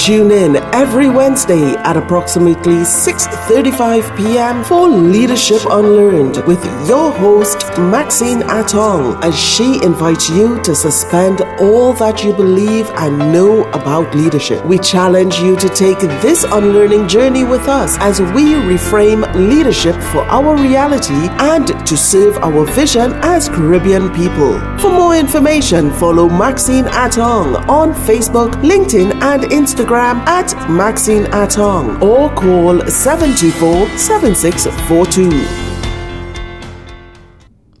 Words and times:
Tune 0.00 0.30
in 0.30 0.56
every 0.72 1.10
Wednesday 1.10 1.74
at 1.84 1.94
approximately 1.94 2.84
6:35 2.84 4.16
p.m. 4.16 4.64
for 4.64 4.88
Leadership 4.88 5.60
Unlearned 5.70 6.38
with 6.46 6.64
your 6.88 7.12
host 7.12 7.58
Maxine 7.76 8.40
Attong 8.58 9.22
as 9.22 9.38
she 9.38 9.78
invites 9.84 10.30
you 10.30 10.58
to 10.62 10.74
suspend 10.74 11.42
all 11.60 11.92
that 11.92 12.24
you 12.24 12.32
believe 12.32 12.88
and 12.96 13.18
know 13.30 13.64
about 13.72 14.14
leadership. 14.14 14.64
We 14.64 14.78
challenge 14.78 15.38
you 15.40 15.54
to 15.56 15.68
take 15.68 16.00
this 16.24 16.44
unlearning 16.44 17.06
journey 17.06 17.44
with 17.44 17.68
us 17.68 17.98
as 18.00 18.22
we 18.32 18.54
reframe 18.54 19.22
leadership 19.34 19.96
for 20.12 20.22
our 20.38 20.56
reality 20.56 21.28
and 21.52 21.66
to 21.86 21.96
serve 21.98 22.38
our 22.38 22.64
vision 22.64 23.12
as 23.20 23.50
Caribbean 23.50 24.08
people. 24.14 24.58
For 24.78 24.90
more 24.90 25.14
information, 25.14 25.92
follow 25.92 26.26
Maxine 26.26 26.86
Attong 26.86 27.68
on 27.68 27.92
Facebook, 27.92 28.52
LinkedIn, 28.62 29.20
and 29.20 29.42
Instagram 29.60 29.89
at 29.98 30.70
Maxine 30.70 31.24
Attong 31.24 32.00
or 32.00 32.30
call 32.34 32.86
724 32.86 33.88
7642. 33.98 35.30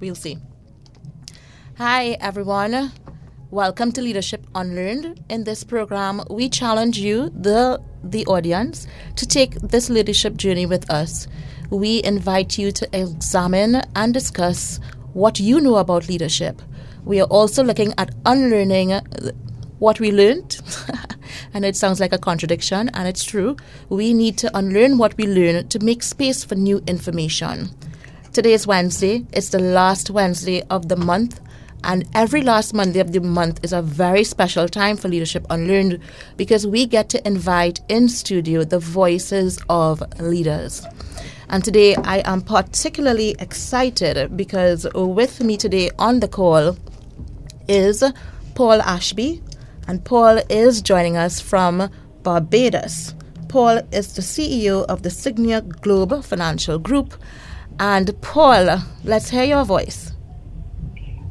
We'll 0.00 0.14
see. 0.14 0.38
Hi, 1.78 2.16
everyone. 2.20 2.92
Welcome 3.50 3.92
to 3.92 4.02
Leadership 4.02 4.44
Unlearned. 4.54 5.24
In 5.28 5.44
this 5.44 5.62
program, 5.62 6.22
we 6.28 6.48
challenge 6.48 6.98
you, 6.98 7.30
the 7.30 7.80
the 8.02 8.26
audience, 8.26 8.86
to 9.16 9.26
take 9.26 9.54
this 9.60 9.88
leadership 9.88 10.36
journey 10.36 10.66
with 10.66 10.90
us. 10.90 11.28
We 11.70 12.02
invite 12.02 12.58
you 12.58 12.72
to 12.72 12.88
examine 12.92 13.82
and 13.94 14.12
discuss 14.12 14.80
what 15.12 15.38
you 15.38 15.60
know 15.60 15.76
about 15.76 16.08
leadership. 16.08 16.60
We 17.04 17.20
are 17.20 17.28
also 17.28 17.62
looking 17.62 17.94
at 17.98 18.14
unlearning 18.26 18.92
what 19.80 19.98
we 19.98 20.12
learned 20.12 20.60
and 21.54 21.64
it 21.64 21.74
sounds 21.74 22.00
like 22.00 22.12
a 22.12 22.18
contradiction, 22.18 22.88
and 22.90 23.08
it's 23.08 23.24
true. 23.24 23.56
We 23.88 24.14
need 24.14 24.38
to 24.38 24.56
unlearn 24.56 24.98
what 24.98 25.16
we 25.16 25.26
learn 25.26 25.68
to 25.68 25.78
make 25.80 26.02
space 26.02 26.44
for 26.44 26.54
new 26.54 26.82
information. 26.86 27.70
Today 28.32 28.52
is 28.52 28.66
Wednesday, 28.66 29.26
it's 29.32 29.48
the 29.48 29.58
last 29.58 30.10
Wednesday 30.10 30.62
of 30.70 30.88
the 30.88 30.96
month. 30.96 31.40
And 31.82 32.06
every 32.14 32.42
last 32.42 32.74
Monday 32.74 33.00
of 33.00 33.12
the 33.12 33.20
month 33.20 33.60
is 33.64 33.72
a 33.72 33.80
very 33.80 34.22
special 34.22 34.68
time 34.68 34.98
for 34.98 35.08
Leadership 35.08 35.46
Unlearned 35.48 35.98
because 36.36 36.66
we 36.66 36.84
get 36.84 37.08
to 37.08 37.26
invite 37.26 37.80
in 37.88 38.10
studio 38.10 38.64
the 38.64 38.78
voices 38.78 39.58
of 39.70 40.02
leaders. 40.20 40.86
And 41.48 41.64
today 41.64 41.94
I 41.96 42.18
am 42.30 42.42
particularly 42.42 43.34
excited 43.38 44.36
because 44.36 44.86
with 44.94 45.42
me 45.42 45.56
today 45.56 45.90
on 45.98 46.20
the 46.20 46.28
call 46.28 46.76
is 47.66 48.04
Paul 48.54 48.82
Ashby, 48.82 49.42
and 49.90 50.04
Paul 50.04 50.38
is 50.48 50.82
joining 50.82 51.16
us 51.16 51.40
from 51.40 51.90
Barbados. 52.22 53.12
Paul 53.48 53.80
is 53.90 54.14
the 54.14 54.22
CEO 54.22 54.84
of 54.84 55.02
the 55.02 55.08
Signia 55.08 55.62
Globe 55.80 56.22
Financial 56.22 56.78
Group. 56.78 57.14
And 57.80 58.08
Paul, 58.20 58.82
let's 59.02 59.30
hear 59.30 59.42
your 59.42 59.64
voice. 59.64 60.12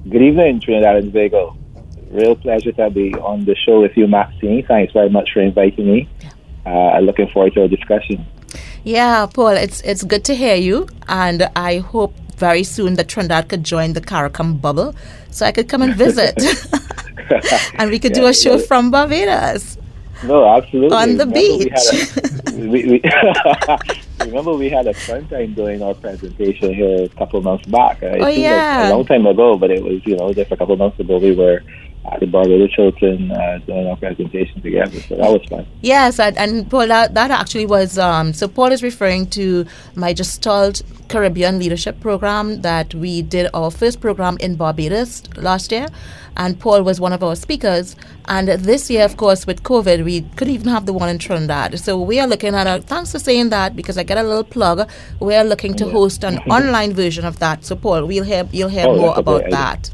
Good 0.09 0.21
evening, 0.21 0.59
Trinidad 0.59 0.97
and 0.97 1.13
Tobago. 1.13 1.55
Real 2.11 2.35
pleasure 2.35 2.73
to 2.73 2.89
be 2.89 3.13
on 3.13 3.45
the 3.45 3.55
show 3.55 3.79
with 3.79 3.95
you, 3.95 4.07
Maxine. 4.07 4.65
Thanks 4.67 4.91
very 4.91 5.09
much 5.09 5.29
for 5.33 5.39
inviting 5.39 5.89
me. 5.89 6.09
Uh, 6.65 6.99
looking 6.99 7.29
forward 7.29 7.53
to 7.53 7.61
our 7.61 7.69
discussion. 7.69 8.25
Yeah, 8.83 9.25
Paul, 9.33 9.55
it's 9.55 9.79
it's 9.81 10.03
good 10.03 10.25
to 10.25 10.35
hear 10.35 10.55
you, 10.55 10.89
and 11.07 11.49
I 11.55 11.77
hope 11.77 12.13
very 12.35 12.63
soon 12.63 12.95
that 12.95 13.07
Trinidad 13.07 13.47
could 13.47 13.63
join 13.63 13.93
the 13.93 14.01
CARICOM 14.01 14.59
bubble, 14.59 14.95
so 15.31 15.45
I 15.45 15.53
could 15.53 15.69
come 15.69 15.81
and 15.81 15.95
visit. 15.95 16.35
and 17.75 17.89
we 17.89 17.99
could 17.99 18.15
yeah, 18.15 18.21
do 18.21 18.27
a 18.27 18.33
show 18.33 18.55
yeah. 18.55 18.65
from 18.65 18.91
Barbados. 18.91 19.77
No, 20.23 20.45
absolutely. 20.45 20.97
On 20.97 21.17
the 21.17 21.25
remember 21.25 21.33
beach. 21.33 22.53
We 22.59 22.67
we, 22.67 22.83
we 22.85 23.01
remember 24.25 24.53
we 24.53 24.69
had 24.69 24.85
a 24.87 24.93
fun 24.93 25.27
time 25.29 25.53
doing 25.53 25.81
our 25.81 25.93
presentation 25.93 26.73
here 26.73 27.05
a 27.05 27.09
couple 27.09 27.41
months 27.41 27.65
back. 27.67 27.99
oh, 28.03 28.27
yeah. 28.27 28.89
a 28.89 28.91
long 28.91 29.05
time 29.05 29.25
ago, 29.25 29.55
but 29.57 29.71
it 29.71 29.81
was, 29.81 30.05
you 30.05 30.17
know, 30.17 30.33
just 30.33 30.51
a 30.51 30.57
couple 30.57 30.75
months 30.75 30.99
ago 30.99 31.19
we 31.19 31.33
were 31.33 31.63
at 32.11 32.19
the 32.19 32.25
Barbados 32.25 32.73
Hilton 32.75 33.31
uh, 33.31 33.59
doing 33.65 33.87
our 33.87 33.95
presentation 33.95 34.61
together. 34.61 34.99
So 35.01 35.15
that 35.15 35.31
was 35.31 35.45
fun. 35.49 35.65
Yes, 35.81 36.19
and, 36.19 36.37
and 36.37 36.69
Paul, 36.69 36.87
that, 36.87 37.13
that 37.13 37.31
actually 37.31 37.65
was, 37.65 37.97
um, 37.97 38.33
so 38.33 38.47
Paul 38.47 38.71
is 38.71 38.83
referring 38.83 39.27
to 39.31 39.65
my 39.95 40.13
Gestalt 40.13 40.81
Caribbean 41.07 41.59
Leadership 41.59 41.99
Program 41.99 42.61
that 42.61 42.93
we 42.93 43.21
did 43.21 43.49
our 43.53 43.71
first 43.71 44.01
program 44.01 44.37
in 44.39 44.55
Barbados 44.55 45.23
last 45.37 45.71
year 45.71 45.87
and 46.39 46.57
Paul 46.57 46.83
was 46.83 47.01
one 47.01 47.11
of 47.11 47.21
our 47.21 47.35
speakers. 47.35 47.97
And 48.25 48.47
this 48.47 48.89
year, 48.89 49.03
of 49.03 49.17
course, 49.17 49.45
with 49.45 49.61
COVID, 49.63 50.05
we 50.05 50.21
couldn't 50.37 50.53
even 50.53 50.69
have 50.69 50.85
the 50.85 50.93
one 50.93 51.09
in 51.09 51.19
Trinidad. 51.19 51.77
So 51.79 51.99
we 51.99 52.17
are 52.19 52.27
looking 52.27 52.55
at 52.55 52.65
a, 52.65 52.81
thanks 52.81 53.11
for 53.11 53.19
saying 53.19 53.49
that 53.49 53.75
because 53.75 53.97
I 53.97 54.03
get 54.03 54.17
a 54.17 54.23
little 54.23 54.45
plug. 54.45 54.89
We 55.19 55.35
are 55.35 55.43
looking 55.43 55.73
to 55.75 55.89
host 55.89 56.23
an 56.23 56.37
online 56.49 56.93
version 56.93 57.25
of 57.25 57.39
that. 57.39 57.65
So 57.65 57.75
Paul, 57.75 58.05
we'll 58.05 58.23
hear 58.23 58.47
you'll 58.53 58.69
hear 58.69 58.87
oh, 58.87 58.95
more 58.95 59.19
about 59.19 59.49
that. 59.49 59.91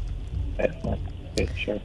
Sure. 1.56 1.80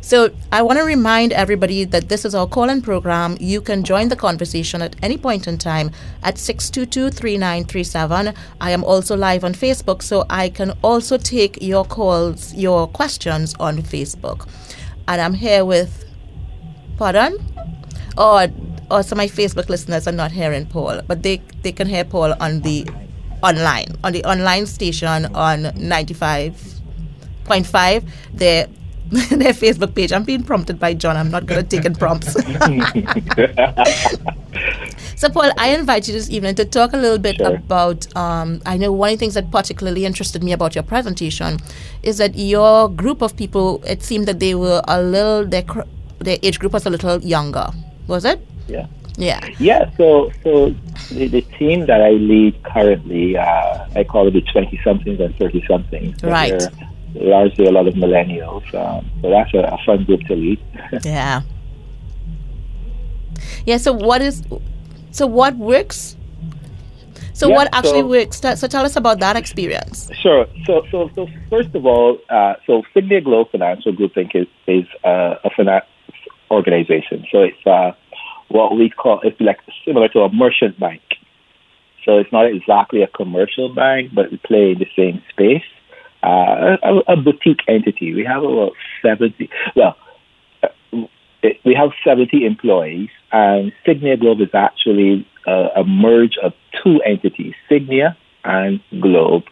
So 0.00 0.30
I 0.50 0.62
want 0.62 0.78
to 0.78 0.84
remind 0.84 1.32
everybody 1.32 1.84
that 1.84 2.08
this 2.08 2.24
is 2.24 2.34
our 2.34 2.46
call-in 2.46 2.80
program. 2.82 3.36
You 3.40 3.60
can 3.60 3.84
join 3.84 4.08
the 4.08 4.16
conversation 4.16 4.82
at 4.82 4.96
any 5.02 5.18
point 5.18 5.46
in 5.46 5.58
time 5.58 5.90
at 6.22 6.36
622-3937. 6.36 8.34
I 8.60 8.70
am 8.70 8.84
also 8.84 9.16
live 9.16 9.44
on 9.44 9.52
Facebook, 9.52 10.02
so 10.02 10.24
I 10.30 10.48
can 10.48 10.72
also 10.82 11.18
take 11.18 11.58
your 11.60 11.84
calls, 11.84 12.54
your 12.54 12.88
questions 12.88 13.54
on 13.60 13.76
Facebook. 13.78 14.48
And 15.06 15.20
I'm 15.20 15.34
here 15.34 15.64
with, 15.64 16.04
pardon? 16.96 17.38
Or, 18.16 18.48
oh, 18.90 19.02
so 19.02 19.14
my 19.14 19.26
Facebook 19.26 19.68
listeners 19.68 20.08
are 20.08 20.12
not 20.12 20.32
hearing 20.32 20.64
Paul, 20.66 21.02
but 21.06 21.22
they, 21.22 21.42
they 21.62 21.72
can 21.72 21.86
hear 21.86 22.04
Paul 22.04 22.34
on 22.40 22.62
the 22.62 22.88
online, 23.42 23.96
on 24.02 24.12
the 24.12 24.24
online 24.24 24.66
station 24.66 25.26
on 25.34 25.64
95.5. 25.64 28.08
They're 28.34 28.66
their 29.30 29.54
Facebook 29.54 29.94
page. 29.94 30.12
I'm 30.12 30.24
being 30.24 30.42
prompted 30.42 30.78
by 30.78 30.92
John. 30.92 31.16
I'm 31.16 31.30
not 31.30 31.46
going 31.46 31.62
to 31.62 31.68
take 31.68 31.82
taking 31.82 31.96
prompts. 31.96 32.32
so, 35.16 35.30
Paul, 35.30 35.50
I 35.56 35.74
invite 35.74 36.08
you 36.08 36.14
this 36.14 36.28
evening 36.28 36.56
to 36.56 36.66
talk 36.66 36.92
a 36.92 36.98
little 36.98 37.16
bit 37.16 37.36
sure. 37.36 37.54
about. 37.54 38.14
Um, 38.14 38.60
I 38.66 38.76
know 38.76 38.92
one 38.92 39.08
of 39.10 39.14
the 39.14 39.18
things 39.18 39.32
that 39.34 39.50
particularly 39.50 40.04
interested 40.04 40.44
me 40.44 40.52
about 40.52 40.74
your 40.74 40.84
presentation 40.84 41.58
is 42.02 42.18
that 42.18 42.36
your 42.36 42.90
group 42.90 43.22
of 43.22 43.34
people. 43.34 43.82
It 43.86 44.02
seemed 44.02 44.26
that 44.26 44.40
they 44.40 44.54
were 44.54 44.82
a 44.86 45.00
little 45.00 45.46
their 45.46 45.64
their 46.18 46.36
age 46.42 46.58
group 46.58 46.74
was 46.74 46.84
a 46.84 46.90
little 46.90 47.18
younger. 47.22 47.70
Was 48.08 48.26
it? 48.26 48.46
Yeah. 48.66 48.88
Yeah. 49.16 49.40
Yeah. 49.58 49.90
So, 49.96 50.30
so 50.44 50.74
the, 51.10 51.28
the 51.28 51.40
team 51.58 51.86
that 51.86 52.02
I 52.02 52.10
lead 52.10 52.62
currently, 52.62 53.38
uh, 53.38 53.86
I 53.96 54.04
call 54.04 54.28
it 54.28 54.32
the 54.32 54.42
twenty 54.42 54.78
somethings 54.84 55.18
and 55.18 55.34
thirty 55.36 55.64
somethings. 55.66 56.20
So 56.20 56.28
right 56.28 56.62
largely 57.14 57.66
a 57.66 57.70
lot 57.70 57.86
of 57.86 57.94
millennials. 57.94 58.62
Um, 58.74 59.10
so 59.22 59.30
that's 59.30 59.52
a, 59.54 59.58
a, 59.58 59.78
fun 59.84 60.04
group 60.04 60.20
to 60.22 60.34
lead. 60.34 60.60
yeah. 61.04 61.42
Yeah. 63.66 63.76
So 63.76 63.92
what 63.92 64.22
is? 64.22 64.42
So 65.10 65.26
what 65.26 65.56
works? 65.56 66.16
So 67.32 67.48
yeah, 67.48 67.54
what 67.54 67.68
actually 67.72 68.00
so, 68.00 68.06
works? 68.08 68.40
So 68.40 68.66
tell 68.66 68.84
us 68.84 68.96
about 68.96 69.20
that 69.20 69.36
experience. 69.36 70.10
Sure. 70.20 70.46
So 70.66 70.84
so 70.90 71.10
so 71.14 71.28
first 71.50 71.74
of 71.74 71.86
all, 71.86 72.18
uh, 72.28 72.54
so 72.66 72.82
Signia 72.94 73.22
Globe 73.22 73.50
Financial 73.50 73.92
Group 73.92 74.14
Inc. 74.14 74.34
is 74.34 74.48
is 74.66 74.86
uh, 75.04 75.36
a 75.44 75.50
finance 75.56 75.86
organization. 76.50 77.26
So 77.30 77.42
it's 77.42 77.66
uh, 77.66 77.92
what 78.48 78.76
we 78.76 78.90
call 78.90 79.20
it's 79.22 79.40
like 79.40 79.60
similar 79.84 80.08
to 80.08 80.20
a 80.20 80.32
merchant 80.32 80.78
bank. 80.80 81.02
So 82.04 82.16
it's 82.18 82.32
not 82.32 82.46
exactly 82.46 83.02
a 83.02 83.06
commercial 83.06 83.74
bank, 83.74 84.12
but 84.14 84.30
we 84.30 84.38
play 84.38 84.72
in 84.72 84.78
the 84.78 84.88
same 84.96 85.22
space 85.30 85.68
uh, 86.22 86.76
a, 86.82 87.12
a, 87.12 87.16
boutique 87.16 87.60
entity. 87.68 88.14
We 88.14 88.24
have 88.24 88.42
about 88.42 88.72
70, 89.02 89.48
well, 89.76 89.96
uh, 90.62 90.68
we 91.64 91.74
have 91.74 91.90
70 92.04 92.44
employees, 92.44 93.10
and 93.30 93.72
Signia 93.86 94.18
Globe 94.18 94.40
is 94.40 94.48
actually 94.52 95.26
a, 95.46 95.68
a 95.76 95.84
merge 95.84 96.36
of 96.42 96.52
two 96.82 97.00
entities, 97.02 97.54
Signia 97.70 98.16
and 98.44 98.80
Globe. 99.00 99.44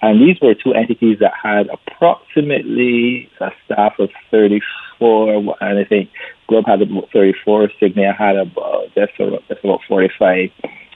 And 0.00 0.20
these 0.20 0.38
were 0.40 0.54
two 0.54 0.74
entities 0.74 1.18
that 1.20 1.32
had 1.42 1.68
approximately 1.68 3.30
a 3.40 3.50
staff 3.64 3.94
of 3.98 4.10
34, 4.30 5.56
and 5.60 5.78
I 5.78 5.84
think 5.84 6.10
Globe 6.46 6.66
had 6.66 6.82
about 6.82 7.10
34, 7.12 7.70
Signia 7.80 8.16
had 8.16 8.36
about, 8.36 8.94
just 8.94 9.12
about, 9.18 9.46
just 9.48 9.64
about 9.64 9.80
45. 9.88 10.50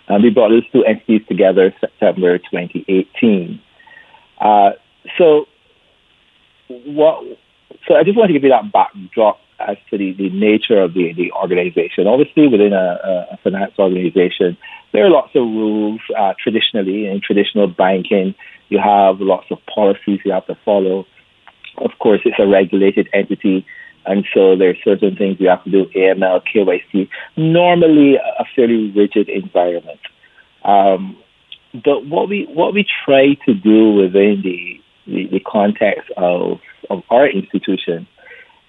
And 0.08 0.22
we 0.22 0.30
brought 0.30 0.50
those 0.50 0.68
two 0.72 0.84
entities 0.84 1.22
together 1.28 1.74
September 1.80 2.38
2018. 2.38 3.60
Uh, 4.40 4.70
so 5.16 5.46
what? 6.68 7.24
So 7.86 7.94
I 7.94 8.02
just 8.02 8.16
want 8.16 8.28
to 8.28 8.32
give 8.32 8.42
you 8.42 8.50
that 8.50 8.72
backdrop 8.72 9.38
as 9.60 9.76
to 9.90 9.98
the, 9.98 10.12
the 10.12 10.30
nature 10.30 10.80
of 10.80 10.94
the, 10.94 11.12
the 11.14 11.32
organization. 11.32 12.06
Obviously, 12.06 12.46
within 12.46 12.72
a, 12.72 13.26
a 13.32 13.36
finance 13.42 13.72
organization, 13.78 14.56
there 14.92 15.04
are 15.04 15.10
lots 15.10 15.34
of 15.34 15.42
rules. 15.42 16.00
Uh, 16.16 16.34
traditionally, 16.42 17.06
in 17.06 17.20
traditional 17.20 17.66
banking, 17.66 18.34
you 18.68 18.78
have 18.78 19.20
lots 19.20 19.46
of 19.50 19.58
policies 19.72 20.20
you 20.24 20.32
have 20.32 20.46
to 20.46 20.56
follow. 20.64 21.06
Of 21.78 21.90
course, 22.00 22.20
it's 22.24 22.38
a 22.38 22.46
regulated 22.46 23.08
entity. 23.12 23.66
And 24.06 24.24
so 24.32 24.56
there 24.56 24.70
are 24.70 24.76
certain 24.84 25.16
things 25.16 25.36
you 25.38 25.48
have 25.48 25.62
to 25.64 25.70
do, 25.70 25.84
AML, 25.94 26.42
KYC, 26.54 27.08
normally 27.36 28.16
a 28.16 28.44
fairly 28.56 28.90
rigid 28.92 29.28
environment. 29.28 30.00
Um, 30.64 31.16
but 31.72 32.06
what 32.06 32.28
we 32.28 32.48
what 32.52 32.72
we 32.72 32.86
try 33.04 33.34
to 33.46 33.54
do 33.54 33.92
within 33.92 34.40
the, 34.42 34.80
the, 35.08 35.26
the 35.26 35.40
context 35.40 36.10
of, 36.16 36.60
of 36.90 37.02
our 37.10 37.28
institution 37.28 38.06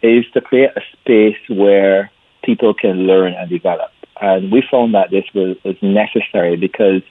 is 0.02 0.26
to 0.34 0.42
create 0.42 0.72
a 0.76 0.82
space 0.94 1.38
where 1.50 2.12
people 2.44 2.74
can 2.74 3.08
learn 3.08 3.34
and 3.34 3.50
develop. 3.50 3.92
And 4.22 4.52
we 4.52 4.64
found 4.70 4.94
that 4.96 5.12
this 5.12 5.26
was, 5.36 5.58
was 5.64 5.76
necessary 5.82 6.56
because 6.56 7.02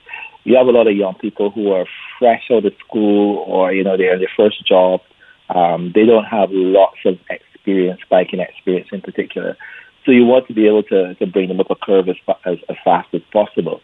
you 0.44 0.56
have 0.56 0.66
a 0.66 0.70
lot 0.70 0.86
of 0.86 0.96
young 0.96 1.14
people 1.14 1.50
who 1.50 1.72
are 1.72 1.86
fresh 2.18 2.44
out 2.50 2.64
of 2.64 2.72
school 2.86 3.44
or, 3.46 3.72
you 3.72 3.84
know, 3.84 3.96
they're 3.96 4.14
in 4.14 4.20
their 4.20 4.30
first 4.36 4.66
job. 4.66 5.00
Um, 5.50 5.92
they 5.94 6.04
don't 6.04 6.24
have 6.24 6.50
lots 6.50 6.98
of 7.04 7.18
experience, 7.30 8.00
biking 8.10 8.40
experience 8.40 8.88
in 8.92 9.00
particular. 9.00 9.56
So 10.04 10.12
you 10.12 10.24
want 10.24 10.46
to 10.48 10.54
be 10.54 10.66
able 10.66 10.84
to, 10.84 11.14
to 11.16 11.26
bring 11.26 11.48
them 11.48 11.60
up 11.60 11.70
a 11.70 11.76
curve 11.76 12.08
as, 12.08 12.16
as, 12.46 12.58
as 12.68 12.76
fast 12.84 13.08
as 13.12 13.20
possible. 13.32 13.82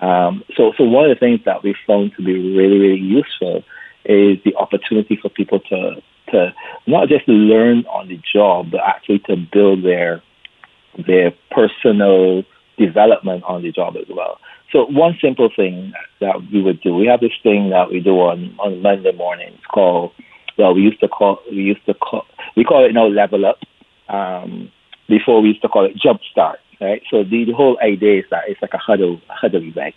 Um, 0.00 0.42
so, 0.56 0.72
so 0.76 0.84
one 0.84 1.08
of 1.08 1.16
the 1.16 1.20
things 1.20 1.40
that 1.44 1.62
we 1.62 1.74
found 1.86 2.12
to 2.16 2.22
be 2.22 2.32
really, 2.32 2.78
really 2.78 3.00
useful 3.00 3.62
is 4.04 4.38
the 4.44 4.54
opportunity 4.56 5.18
for 5.20 5.28
people 5.28 5.60
to, 5.60 6.02
to 6.30 6.54
not 6.86 7.08
just 7.08 7.26
learn 7.28 7.84
on 7.86 8.08
the 8.08 8.20
job, 8.32 8.70
but 8.70 8.80
actually 8.86 9.20
to 9.20 9.36
build 9.52 9.84
their, 9.84 10.22
their 11.06 11.32
personal 11.50 12.42
development 12.78 13.44
on 13.44 13.62
the 13.62 13.72
job 13.72 13.96
as 13.96 14.06
well. 14.08 14.38
So 14.72 14.86
one 14.86 15.18
simple 15.20 15.50
thing 15.54 15.92
that 16.20 16.36
we 16.52 16.62
would 16.62 16.80
do, 16.80 16.94
we 16.94 17.06
have 17.06 17.20
this 17.20 17.32
thing 17.42 17.70
that 17.70 17.90
we 17.90 18.00
do 18.00 18.12
on, 18.12 18.56
on 18.58 18.80
Monday 18.80 19.12
mornings 19.12 19.60
called, 19.72 20.12
well, 20.58 20.74
we 20.74 20.80
used 20.80 21.00
to 21.00 21.08
call, 21.08 21.38
we 21.50 21.58
used 21.58 21.84
to 21.86 21.94
call, 21.94 22.24
we 22.56 22.64
call 22.64 22.84
it 22.84 22.92
now 22.92 23.06
level 23.06 23.44
up. 23.46 23.58
Um, 24.08 24.70
before 25.08 25.42
we 25.42 25.48
used 25.48 25.62
to 25.62 25.68
call 25.68 25.84
it 25.84 25.96
jump 25.96 26.20
start, 26.30 26.58
right? 26.80 27.02
So 27.10 27.22
the, 27.22 27.44
the 27.44 27.52
whole 27.52 27.78
idea 27.82 28.20
is 28.20 28.24
that 28.30 28.44
it's 28.48 28.62
like 28.62 28.74
a 28.74 28.78
huddle, 28.78 29.20
a 29.28 29.34
huddle 29.34 29.62
event. 29.62 29.94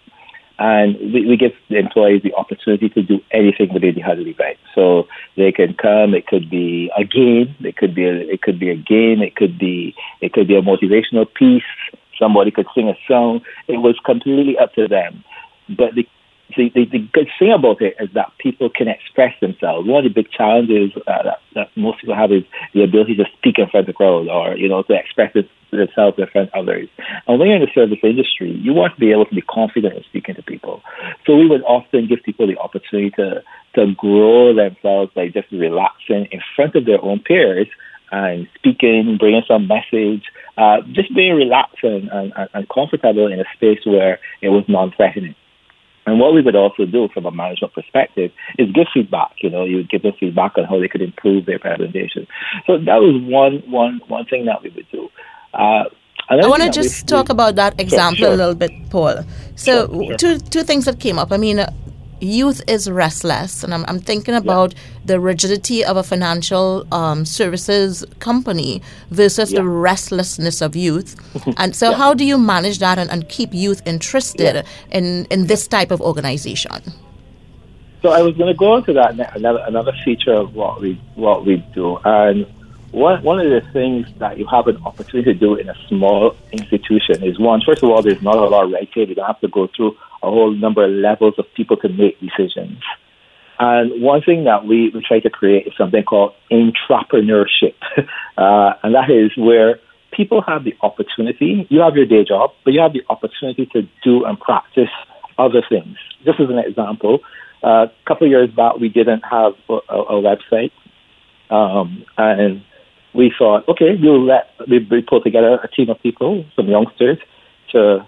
And 0.57 0.97
we, 1.13 1.27
we 1.27 1.37
give 1.37 1.51
the 1.69 1.77
employees 1.77 2.21
the 2.23 2.33
opportunity 2.33 2.89
to 2.89 3.01
do 3.01 3.19
anything 3.31 3.73
within 3.73 3.95
the 3.95 4.01
huddle 4.01 4.27
event. 4.27 4.57
So 4.73 5.07
they 5.35 5.51
can 5.51 5.73
come, 5.73 6.13
it 6.13 6.27
could 6.27 6.49
be 6.49 6.91
a 6.97 7.03
game, 7.03 7.55
it 7.59 7.75
could 7.75 7.93
be 7.93 8.05
a, 8.05 8.13
it 8.13 8.41
could 8.41 8.59
be 8.59 8.69
a 8.69 8.75
game, 8.75 9.21
it 9.21 9.35
could 9.35 9.59
be, 9.59 9.95
it 10.21 10.33
could 10.33 10.47
be 10.47 10.55
a 10.55 10.61
motivational 10.61 11.27
piece, 11.33 11.63
Somebody 12.19 12.51
could 12.51 12.67
sing 12.73 12.89
a 12.89 12.95
song. 13.07 13.41
It 13.67 13.77
was 13.77 13.99
completely 14.05 14.57
up 14.57 14.73
to 14.75 14.87
them. 14.87 15.23
But 15.69 15.95
the 15.95 16.07
the, 16.55 16.69
the, 16.75 16.85
the 16.85 16.99
good 17.11 17.27
thing 17.39 17.51
about 17.51 17.81
it 17.81 17.95
is 17.99 18.09
that 18.13 18.31
people 18.37 18.69
can 18.69 18.87
express 18.87 19.33
themselves. 19.41 19.87
One 19.87 20.05
of 20.05 20.13
the 20.13 20.21
big 20.21 20.31
challenges 20.31 20.91
uh, 21.07 21.23
that, 21.23 21.39
that 21.55 21.69
most 21.75 22.01
people 22.01 22.15
have 22.15 22.31
is 22.31 22.43
the 22.73 22.83
ability 22.83 23.15
to 23.15 23.25
speak 23.37 23.57
in 23.57 23.67
front 23.69 23.85
of 23.85 23.87
the 23.87 23.93
crowd 23.93 24.27
or, 24.27 24.55
you 24.55 24.69
know, 24.69 24.83
to 24.83 24.93
express 24.93 25.33
themselves 25.71 26.17
in 26.19 26.27
front 26.27 26.49
of 26.49 26.61
others. 26.61 26.87
And 27.27 27.39
when 27.39 27.49
you're 27.49 27.57
in 27.57 27.63
the 27.63 27.71
service 27.73 27.99
industry, 28.03 28.51
you 28.51 28.73
want 28.73 28.93
to 28.93 28.99
be 28.99 29.11
able 29.11 29.25
to 29.25 29.35
be 29.35 29.41
confident 29.41 29.95
in 29.95 30.03
speaking 30.03 30.35
to 30.35 30.43
people. 30.43 30.81
So 31.25 31.35
we 31.35 31.47
would 31.47 31.63
often 31.63 32.07
give 32.07 32.23
people 32.23 32.47
the 32.47 32.57
opportunity 32.57 33.09
to, 33.11 33.43
to 33.75 33.93
grow 33.95 34.53
themselves 34.53 35.11
by 35.15 35.29
just 35.29 35.51
relaxing 35.51 36.27
in 36.31 36.41
front 36.55 36.75
of 36.75 36.85
their 36.85 37.01
own 37.03 37.19
peers 37.19 37.67
and 38.11 38.47
speaking, 38.55 39.17
bringing 39.19 39.41
some 39.47 39.67
message, 39.67 40.23
uh, 40.57 40.81
just 40.91 41.13
being 41.15 41.33
relaxed 41.33 41.83
and, 41.83 42.07
and, 42.09 42.33
and 42.53 42.69
comfortable 42.69 43.31
in 43.31 43.39
a 43.39 43.45
space 43.55 43.79
where 43.83 44.19
it 44.41 44.49
was 44.49 44.63
non-threatening. 44.67 45.35
And 46.05 46.19
what 46.19 46.33
we 46.33 46.41
would 46.41 46.55
also 46.55 46.85
do 46.85 47.09
from 47.13 47.25
a 47.25 47.31
management 47.31 47.73
perspective 47.73 48.31
is 48.59 48.71
give 48.71 48.87
feedback. 48.93 49.31
You 49.41 49.49
know, 49.49 49.63
you 49.65 49.77
would 49.77 49.89
give 49.89 50.03
them 50.03 50.13
feedback 50.19 50.57
on 50.57 50.65
how 50.65 50.79
they 50.79 50.87
could 50.87 51.01
improve 51.01 51.45
their 51.45 51.59
presentation. 51.59 52.27
So 52.67 52.77
that 52.77 53.01
was 53.01 53.21
one 53.23 53.63
one 53.69 54.01
one 54.07 54.25
thing 54.25 54.45
that 54.45 54.61
we 54.61 54.69
would 54.69 54.87
do. 54.91 55.09
Uh, 55.53 55.85
I 56.27 56.47
want 56.47 56.63
to 56.63 56.69
just 56.69 57.07
talk 57.07 57.29
about 57.29 57.55
that 57.55 57.79
example 57.79 58.17
sure, 58.17 58.27
sure. 58.27 58.33
a 58.33 58.37
little 58.37 58.55
bit, 58.55 58.71
Paul. 58.89 59.23
So 59.55 59.87
sure, 59.87 60.17
two 60.17 60.39
two 60.39 60.63
things 60.63 60.85
that 60.85 60.99
came 60.99 61.19
up. 61.19 61.31
I 61.31 61.37
mean, 61.37 61.65
youth 62.19 62.61
is 62.67 62.89
restless, 62.89 63.63
and 63.63 63.73
I'm, 63.73 63.85
I'm 63.87 63.99
thinking 63.99 64.35
about 64.35 64.73
yeah. 64.73 64.79
the 65.05 65.19
rigidity 65.19 65.83
of 65.83 65.97
a 65.97 66.03
financial 66.03 66.87
um, 66.91 67.25
services 67.25 68.05
company 68.19 68.81
versus 69.09 69.51
yeah. 69.51 69.59
the 69.59 69.67
restlessness 69.67 70.61
of 70.61 70.75
youth. 70.75 71.15
and 71.57 71.75
so, 71.75 71.91
yeah. 71.91 71.97
how 71.97 72.13
do 72.13 72.25
you 72.25 72.37
manage 72.37 72.79
that 72.79 72.97
and, 72.97 73.09
and 73.11 73.27
keep 73.29 73.53
youth 73.53 73.81
interested 73.85 74.65
in, 74.91 75.25
in 75.25 75.47
this 75.47 75.67
type 75.67 75.91
of 75.91 76.01
organization? 76.01 76.81
So, 78.01 78.09
I 78.11 78.21
was 78.21 78.35
going 78.35 78.53
to 78.53 78.57
go 78.57 78.77
into 78.77 78.93
that 78.93 79.19
another, 79.35 79.63
another 79.67 79.93
feature 80.03 80.33
of 80.33 80.53
what 80.53 80.81
we 80.81 81.01
what 81.15 81.45
we 81.45 81.57
do, 81.73 81.97
and 82.05 82.45
one, 82.95 83.21
one 83.23 83.39
of 83.41 83.49
the 83.49 83.59
things 83.71 84.07
that 84.19 84.37
you 84.37 84.47
have 84.47 84.67
an 84.67 84.77
opportunity 84.85 85.33
to 85.33 85.37
do 85.37 85.55
in 85.55 85.67
a 85.67 85.75
small 85.89 86.33
institution 86.53 87.21
is 87.23 87.37
one, 87.37 87.61
first 87.61 87.83
of 87.83 87.89
all, 87.89 88.01
there's 88.01 88.21
not 88.21 88.37
a 88.37 88.45
lot 88.45 88.63
of 88.63 88.71
red 88.71 88.89
tape. 88.93 89.09
You 89.09 89.15
don't 89.15 89.27
have 89.27 89.41
to 89.41 89.49
go 89.49 89.67
through 89.67 89.97
a 90.25 90.31
whole 90.31 90.51
number 90.51 90.83
of 90.83 90.91
levels 90.91 91.35
of 91.37 91.45
people 91.55 91.77
to 91.77 91.89
make 91.89 92.19
decisions. 92.19 92.81
And 93.57 94.01
one 94.01 94.21
thing 94.21 94.43
that 94.45 94.65
we, 94.65 94.89
we 94.93 95.01
try 95.01 95.19
to 95.19 95.29
create 95.29 95.67
is 95.67 95.73
something 95.77 96.03
called 96.03 96.33
intrapreneurship. 96.51 97.75
uh, 98.37 98.73
and 98.83 98.95
that 98.95 99.09
is 99.09 99.31
where 99.37 99.79
people 100.11 100.41
have 100.41 100.63
the 100.63 100.75
opportunity, 100.81 101.67
you 101.69 101.79
have 101.79 101.95
your 101.95 102.05
day 102.05 102.23
job, 102.23 102.51
but 102.63 102.73
you 102.73 102.81
have 102.81 102.93
the 102.93 103.03
opportunity 103.09 103.65
to 103.67 103.83
do 104.03 104.25
and 104.25 104.39
practice 104.39 104.89
other 105.37 105.61
things. 105.67 105.97
Just 106.23 106.39
as 106.39 106.49
an 106.49 106.59
example, 106.59 107.19
uh, 107.63 107.87
a 107.87 107.91
couple 108.07 108.27
of 108.27 108.31
years 108.31 108.49
back, 108.51 108.77
we 108.77 108.89
didn't 108.89 109.21
have 109.21 109.53
a, 109.69 109.73
a, 109.73 110.21
website. 110.21 110.71
Um, 111.49 112.05
and 112.17 112.63
we 113.13 113.33
thought, 113.37 113.67
okay, 113.67 113.95
we'll 114.01 114.23
let 114.23 114.49
we, 114.69 114.79
we 114.79 115.01
put 115.01 115.23
together 115.23 115.59
a 115.63 115.67
team 115.67 115.89
of 115.89 116.01
people, 116.01 116.45
some 116.55 116.67
youngsters, 116.67 117.17
to 117.71 118.05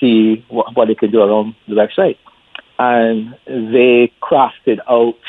see 0.00 0.44
what, 0.48 0.74
what 0.74 0.88
they 0.88 0.94
could 0.94 1.12
do 1.12 1.20
around 1.20 1.54
the 1.68 1.74
website, 1.74 2.16
and 2.78 3.36
they 3.46 4.12
crafted 4.22 4.78
out, 4.88 5.20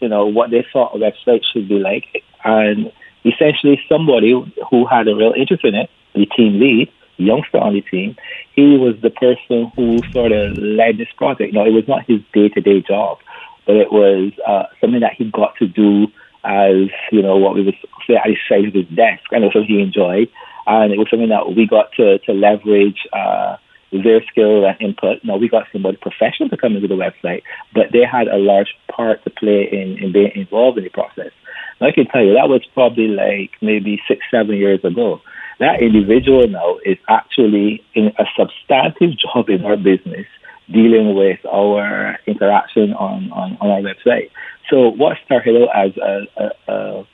you 0.00 0.08
know, 0.08 0.26
what 0.26 0.50
they 0.50 0.66
thought 0.72 0.94
a 0.94 0.98
website 0.98 1.42
should 1.52 1.68
be 1.68 1.78
like, 1.78 2.24
and 2.44 2.92
essentially 3.24 3.80
somebody 3.88 4.32
who 4.70 4.86
had 4.86 5.08
a 5.08 5.14
real 5.14 5.32
interest 5.36 5.64
in 5.64 5.74
it, 5.74 5.90
the 6.14 6.26
team 6.26 6.58
lead, 6.58 6.90
youngster 7.16 7.58
on 7.58 7.74
the 7.74 7.80
team, 7.82 8.16
he 8.54 8.76
was 8.76 8.94
the 9.02 9.10
person 9.10 9.70
who 9.76 9.98
sort 10.12 10.32
of 10.32 10.56
led 10.56 10.98
this 10.98 11.08
project. 11.16 11.52
You 11.52 11.58
know, 11.58 11.66
it 11.66 11.72
was 11.72 11.88
not 11.88 12.06
his 12.06 12.20
day-to-day 12.32 12.82
job, 12.82 13.18
but 13.66 13.76
it 13.76 13.92
was 13.92 14.32
uh, 14.46 14.64
something 14.80 15.00
that 15.00 15.14
he 15.14 15.30
got 15.30 15.56
to 15.56 15.66
do 15.66 16.06
as 16.44 16.88
you 17.10 17.20
know 17.20 17.36
what 17.36 17.54
we 17.54 17.64
would 17.64 17.74
say 18.06 18.14
at 18.14 18.24
the 18.24 18.36
side 18.48 18.66
of 18.66 18.74
his 18.74 18.86
desk, 18.86 19.24
and 19.32 19.44
also 19.44 19.62
he 19.62 19.80
enjoyed. 19.80 20.28
And 20.66 20.92
it 20.92 20.98
was 20.98 21.08
something 21.10 21.28
that 21.28 21.54
we 21.54 21.66
got 21.66 21.92
to 21.92 22.18
to 22.20 22.32
leverage 22.32 23.06
uh, 23.12 23.56
their 23.92 24.22
skill 24.30 24.66
and 24.66 24.76
input. 24.80 25.24
Now 25.24 25.36
we 25.36 25.48
got 25.48 25.66
somebody 25.72 25.96
professional 25.96 26.48
to 26.50 26.56
come 26.56 26.76
into 26.76 26.88
the 26.88 26.94
website, 26.94 27.42
but 27.74 27.92
they 27.92 28.04
had 28.04 28.28
a 28.28 28.36
large 28.36 28.74
part 28.90 29.24
to 29.24 29.30
play 29.30 29.68
in, 29.70 29.98
in 29.98 30.12
being 30.12 30.32
involved 30.34 30.78
in 30.78 30.84
the 30.84 30.90
process. 30.90 31.32
Now 31.80 31.88
I 31.88 31.92
can 31.92 32.06
tell 32.06 32.24
you 32.24 32.34
that 32.34 32.48
was 32.48 32.62
probably 32.74 33.08
like 33.08 33.52
maybe 33.60 34.00
six, 34.06 34.20
seven 34.30 34.56
years 34.56 34.84
ago. 34.84 35.20
That 35.60 35.82
individual 35.82 36.46
now 36.46 36.78
is 36.84 36.98
actually 37.08 37.84
in 37.94 38.12
a 38.18 38.24
substantive 38.36 39.18
job 39.34 39.48
in 39.48 39.64
our 39.64 39.76
business 39.76 40.26
dealing 40.70 41.14
with 41.14 41.40
our 41.46 42.18
interaction 42.26 42.92
on, 42.92 43.32
on, 43.32 43.56
on 43.60 43.70
our 43.70 43.80
website. 43.80 44.30
So 44.70 44.90
what 44.90 45.16
started 45.24 45.56
out 45.62 45.86
as 45.86 45.96
a, 45.96 46.26
a, 46.36 47.06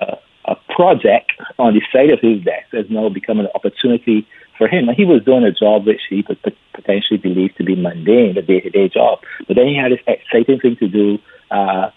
a, 0.00 0.18
a 0.46 0.56
project 0.70 1.32
on 1.58 1.74
the 1.74 1.82
side 1.92 2.10
of 2.10 2.20
his 2.20 2.42
desk 2.42 2.68
has 2.72 2.86
now 2.88 3.10
become 3.10 3.40
an 3.40 3.48
opportunity 3.54 4.26
for 4.58 4.68
him. 4.68 4.88
He 4.94 5.04
was 5.04 5.24
doing 5.24 5.44
a 5.44 5.52
job 5.52 5.86
which 5.86 6.02
he 6.10 6.22
could 6.22 6.38
potentially 6.74 7.18
believe 7.18 7.54
to 7.56 7.64
be 7.64 7.76
mundane, 7.76 8.36
a 8.36 8.42
day-to-day 8.42 8.88
job. 8.88 9.20
But 9.46 9.56
then 9.56 9.68
he 9.68 9.76
had 9.76 9.92
this 9.92 10.04
exciting 10.06 10.60
thing 10.60 10.76
to 10.76 10.88
do, 10.88 11.18
uh, 11.50 11.90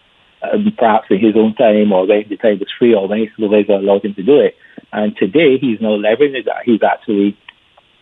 um, 0.43 0.71
perhaps 0.77 1.07
in 1.09 1.19
his 1.19 1.35
own 1.35 1.55
time 1.55 1.91
or 1.91 2.07
when 2.07 2.25
the 2.29 2.37
time 2.37 2.59
was 2.59 2.69
free 2.77 2.93
or 2.93 3.07
when 3.07 3.19
his 3.19 3.29
supervisor 3.35 3.73
allowed 3.73 4.05
him 4.05 4.13
to 4.15 4.23
do 4.23 4.39
it. 4.39 4.55
And 4.93 5.15
today 5.17 5.57
he's 5.57 5.81
now 5.81 5.97
leveraging 5.97 6.45
that. 6.45 6.63
He's 6.65 6.83
actually 6.83 7.37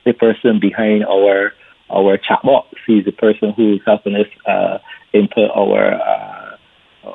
the 0.06 0.13
person 0.13 0.60
behind 0.60 1.06
our 1.06 1.54
our 1.89 2.18
chat 2.18 2.44
box. 2.44 2.70
He's 2.86 3.06
the 3.06 3.12
person 3.12 3.51
who's 3.51 3.82
helping 3.86 4.16
us 4.16 4.28
uh, 4.46 4.78
input 5.13 5.50
our 5.56 5.94
uh, 5.94 6.58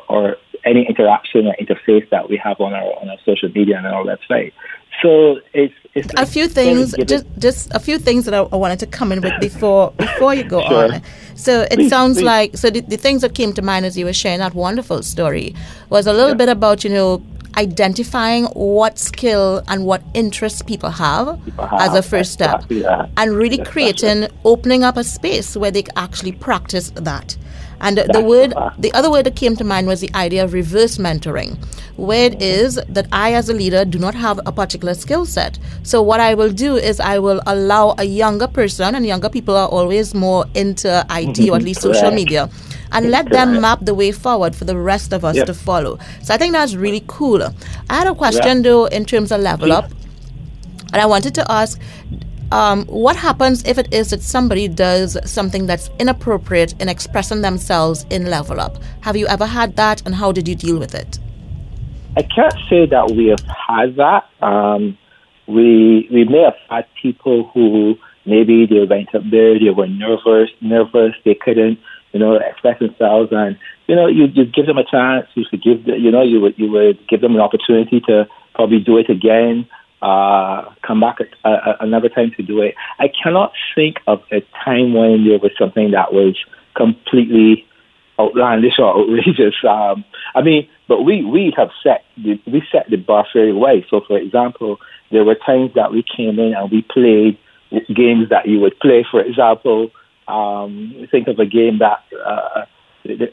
or 0.09 0.37
any 0.65 0.87
interaction 0.89 1.47
or 1.47 1.55
interface 1.61 2.09
that 2.11 2.29
we 2.29 2.37
have 2.37 2.61
on 2.61 2.73
our 2.75 2.93
on 3.01 3.09
our 3.09 3.19
social 3.25 3.49
media 3.49 3.79
and 3.79 3.87
our 3.87 4.05
website. 4.05 4.53
So 5.03 5.41
it's, 5.53 5.75
it's 5.95 6.09
a 6.17 6.27
few 6.27 6.49
things, 6.49 6.95
just 7.07 7.27
just 7.39 7.75
a 7.75 7.79
few 7.79 7.99
things 7.99 8.25
that 8.25 8.35
I, 8.35 8.39
I, 8.41 8.57
wanted 8.57 8.79
to 8.81 8.87
come 8.87 9.13
in 9.13 9.21
with 9.21 9.39
before 9.41 9.93
before 9.97 10.35
you 10.35 10.45
go 10.45 10.61
sure. 10.63 10.95
on. 10.95 11.03
So 11.35 11.63
it 11.63 11.75
please, 11.75 11.91
sounds 11.91 12.19
please. 12.19 12.25
like 12.25 12.57
so 12.57 12.71
the, 12.71 12.81
the, 12.81 12.97
things 12.97 13.23
that 13.23 13.35
came 13.35 13.53
to 13.55 13.63
mind 13.63 13.87
as 13.87 13.97
you 13.99 14.05
were 14.05 14.13
sharing 14.13 14.39
that 14.39 14.55
wonderful 14.55 15.03
story 15.03 15.55
was 15.91 16.07
a 16.07 16.13
little 16.13 16.31
yeah. 16.31 16.35
bit 16.35 16.49
about 16.49 16.85
you 16.85 16.91
know 16.91 17.23
identifying 17.57 18.45
what 18.47 18.99
skill 18.99 19.63
and 19.69 19.87
what 19.87 20.03
interests 20.15 20.63
people 20.63 20.91
have, 20.91 21.43
people 21.45 21.67
have 21.67 21.81
as 21.81 21.95
a 21.95 22.03
first 22.03 22.33
step, 22.33 22.71
exactly 22.71 22.85
and 23.17 23.33
really 23.37 23.59
creating 23.59 24.27
opening 24.45 24.83
up 24.83 24.97
a 24.97 25.05
space 25.05 25.57
where 25.57 25.71
they 25.71 25.85
actually 25.97 26.33
practice 26.33 26.91
that. 26.97 27.37
And 27.85 27.99
the 27.99 28.23
word, 28.23 28.55
the 28.79 28.93
other 28.95 29.11
word 29.11 29.26
that 29.26 29.37
came 29.37 29.57
to 29.57 29.64
mind 29.64 29.87
was 29.87 30.00
the 30.00 30.11
idea 30.14 30.43
of 30.43 30.55
reverse 30.55 30.97
mentoring, 30.97 31.59
where 31.97 32.25
it 32.33 32.41
is 32.43 32.81
that 32.88 33.07
I, 33.12 33.35
as 33.35 33.49
a 33.50 33.53
leader, 33.55 33.85
do 33.85 33.99
not 33.99 34.14
have 34.14 34.41
a 34.47 34.53
particular 34.53 34.95
skill 34.95 35.26
set. 35.26 35.59
So 35.83 36.00
what 36.03 36.19
I 36.19 36.35
will 36.35 36.50
do 36.50 36.76
is 36.76 36.99
I 36.99 37.19
will 37.19 37.43
allow 37.47 37.95
a 37.99 38.05
younger 38.05 38.49
person, 38.49 38.95
and 38.95 39.05
younger 39.07 39.29
people 39.29 39.55
are 39.55 39.69
always 39.69 40.14
more 40.14 40.47
into 40.55 41.05
IT 41.11 41.38
or 41.50 41.57
at 41.57 41.62
least 41.69 41.83
social 41.83 42.11
media 42.11 42.49
and 42.93 43.11
let 43.11 43.29
them 43.31 43.61
map 43.61 43.81
the 43.83 43.93
way 43.95 44.12
forward 44.12 44.55
for 44.55 44.64
the 44.64 44.76
rest 44.76 45.12
of 45.12 45.25
us 45.25 45.35
Yep. 45.37 45.47
to 45.47 45.55
follow. 45.55 45.99
So 46.23 46.33
I 46.33 46.37
think 46.38 46.53
that's 46.53 46.75
really 46.76 47.03
cool. 47.09 47.43
I 47.91 47.95
had 47.95 48.07
a 48.07 48.14
question 48.14 48.62
though 48.62 48.85
in 48.87 49.05
terms 49.05 49.31
of 49.33 49.41
level 49.41 49.73
up, 49.73 49.91
and 50.93 51.03
I 51.03 51.07
wanted 51.07 51.35
to 51.35 51.45
ask. 51.50 51.79
Um, 52.53 52.87
what 52.87 53.17
happens 53.17 53.65
if 53.65 53.79
it 53.79 53.93
is 53.93 54.11
that 54.11 54.23
somebody 54.23 54.69
does 54.69 55.17
something 55.25 55.67
that's 55.67 55.91
inappropriate 55.99 56.75
in 56.81 56.89
expressing 56.89 57.41
themselves 57.41 58.07
in 58.11 58.27
level 58.27 58.61
up? 58.61 58.77
Have 59.01 59.17
you 59.17 59.27
ever 59.27 59.47
had 59.47 59.77
that, 59.77 60.03
and 60.07 60.15
how 60.15 60.33
did 60.33 60.47
you 60.47 60.55
deal 60.55 60.79
with 60.79 60.95
it? 60.95 61.19
I 62.17 62.23
can't 62.23 62.55
say 62.69 62.87
that 62.87 63.11
we 63.11 63.27
have 63.27 63.43
had 63.69 63.97
that. 63.97 64.29
Um, 64.41 64.97
we 65.47 66.09
we 66.13 66.25
may 66.25 66.43
have 66.43 66.57
had 66.71 66.87
people 67.01 67.51
who 67.53 67.97
maybe 68.25 68.67
they 68.67 68.85
went 68.85 69.15
up 69.15 69.23
there, 69.31 69.59
they 69.59 69.71
were 69.71 69.87
nervous, 69.87 70.51
nervous, 70.61 71.15
they 71.25 71.35
couldn't, 71.35 71.79
you 72.13 72.21
know, 72.21 72.37
express 72.37 72.79
themselves, 72.79 73.31
and 73.33 73.59
you 73.87 73.97
know, 73.97 74.07
you 74.07 74.27
you 74.27 74.45
give 74.45 74.67
them 74.67 74.79
a 74.79 74.85
chance, 74.85 75.27
you 75.35 75.45
should 75.51 75.63
give, 75.63 75.87
you 75.87 76.11
know, 76.11 76.23
you 76.23 76.41
would 76.41 76.55
you 76.57 76.71
would 76.71 77.07
give 77.09 77.21
them 77.21 77.35
an 77.35 77.41
opportunity 77.41 78.01
to 78.07 78.27
probably 78.55 78.79
do 78.79 78.97
it 78.97 79.11
again, 79.11 79.67
uh, 80.04 80.70
come 80.87 81.00
back 81.00 81.16
a, 81.44 81.49
a, 81.49 81.76
another 81.80 82.11
time 82.11 82.30
to 82.37 82.42
do 82.42 82.61
it. 82.61 82.75
I 82.99 83.08
cannot 83.23 83.52
think 83.75 83.96
of 84.06 84.20
a 84.30 84.40
time 84.62 84.92
when 84.92 85.25
there 85.26 85.38
was 85.38 85.52
something 85.58 85.92
that 85.92 86.12
was 86.12 86.37
completely 86.76 87.64
outlandish 88.20 88.78
or 88.78 88.90
outrageous. 89.00 89.54
Um, 89.66 90.04
I 90.34 90.42
mean, 90.42 90.68
but 90.88 91.02
we 91.02 91.25
we 91.25 91.54
have 91.56 91.70
set 91.82 92.04
the, 92.18 92.38
we 92.46 92.62
set 92.70 92.90
the 92.90 92.96
bar 92.96 93.26
very 93.32 93.54
well. 93.54 93.80
So, 93.88 94.02
for 94.06 94.18
example, 94.18 94.76
there 95.11 95.25
were 95.25 95.37
times 95.37 95.70
that 95.75 95.90
we 95.90 96.04
came 96.04 96.38
in 96.38 96.52
and 96.54 96.70
we 96.70 96.82
played 96.82 97.38
games 97.94 98.28
that 98.28 98.46
you 98.46 98.61
would 98.61 98.78
play. 98.80 99.06
For 99.11 99.23
example, 99.23 99.90
um, 100.28 101.08
think 101.11 101.28
of 101.28 101.38
a 101.38 101.46
game 101.46 101.78
that. 101.78 102.04
Uh, 102.14 102.66
the- 103.04 103.32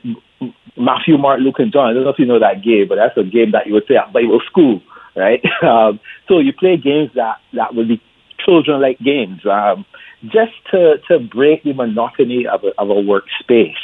Matthew, 0.76 1.20
Mark, 1.20 1.40
Luke, 1.40 1.60
and 1.60 1.72
John. 1.72 1.90
I 1.90 1.94
don't 1.94 2.04
know 2.04 2.10
if 2.10 2.18
you 2.18 2.26
know 2.26 2.40
that 2.40 2.64
game, 2.64 2.88
but 2.90 2.96
that's 2.96 3.16
a 3.16 3.24
game 3.24 3.52
that 3.52 3.68
you 3.68 3.74
would 3.74 3.86
play 3.86 3.98
at 3.98 4.12
Bible 4.12 4.42
school, 4.50 4.82
right? 5.16 5.44
Um, 5.64 6.00
so 6.28 6.40
you 6.40 6.54
play 6.54 6.76
games 6.76 7.12
that, 7.16 7.38
that 7.54 7.76
will 7.76 7.88
be 7.88 8.02
children-like 8.44 8.98
games, 9.00 9.46
um, 9.46 9.86
just 10.24 10.54
to, 10.72 10.96
to 11.08 11.20
break 11.20 11.64
the 11.64 11.74
monotony 11.74 12.48
of 12.48 12.64
a, 12.64 12.70
of 12.82 12.90
a 12.90 12.96
workspace, 12.96 13.76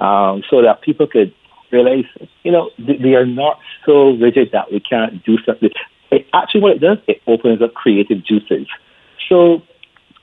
um, 0.00 0.42
so 0.48 0.62
that 0.62 0.82
people 0.82 1.06
could 1.06 1.34
realize, 1.72 2.04
you 2.44 2.52
know, 2.52 2.70
th- 2.76 3.00
they 3.02 3.14
are 3.14 3.26
not 3.26 3.58
so 3.84 4.10
rigid 4.12 4.50
that 4.52 4.70
we 4.70 4.80
can't 4.80 5.24
do 5.24 5.36
something. 5.44 5.70
It, 6.12 6.26
actually, 6.32 6.60
what 6.60 6.72
it 6.72 6.80
does, 6.80 6.98
it 7.08 7.20
opens 7.26 7.60
up 7.60 7.74
creative 7.74 8.24
juices. 8.24 8.68
So 9.28 9.62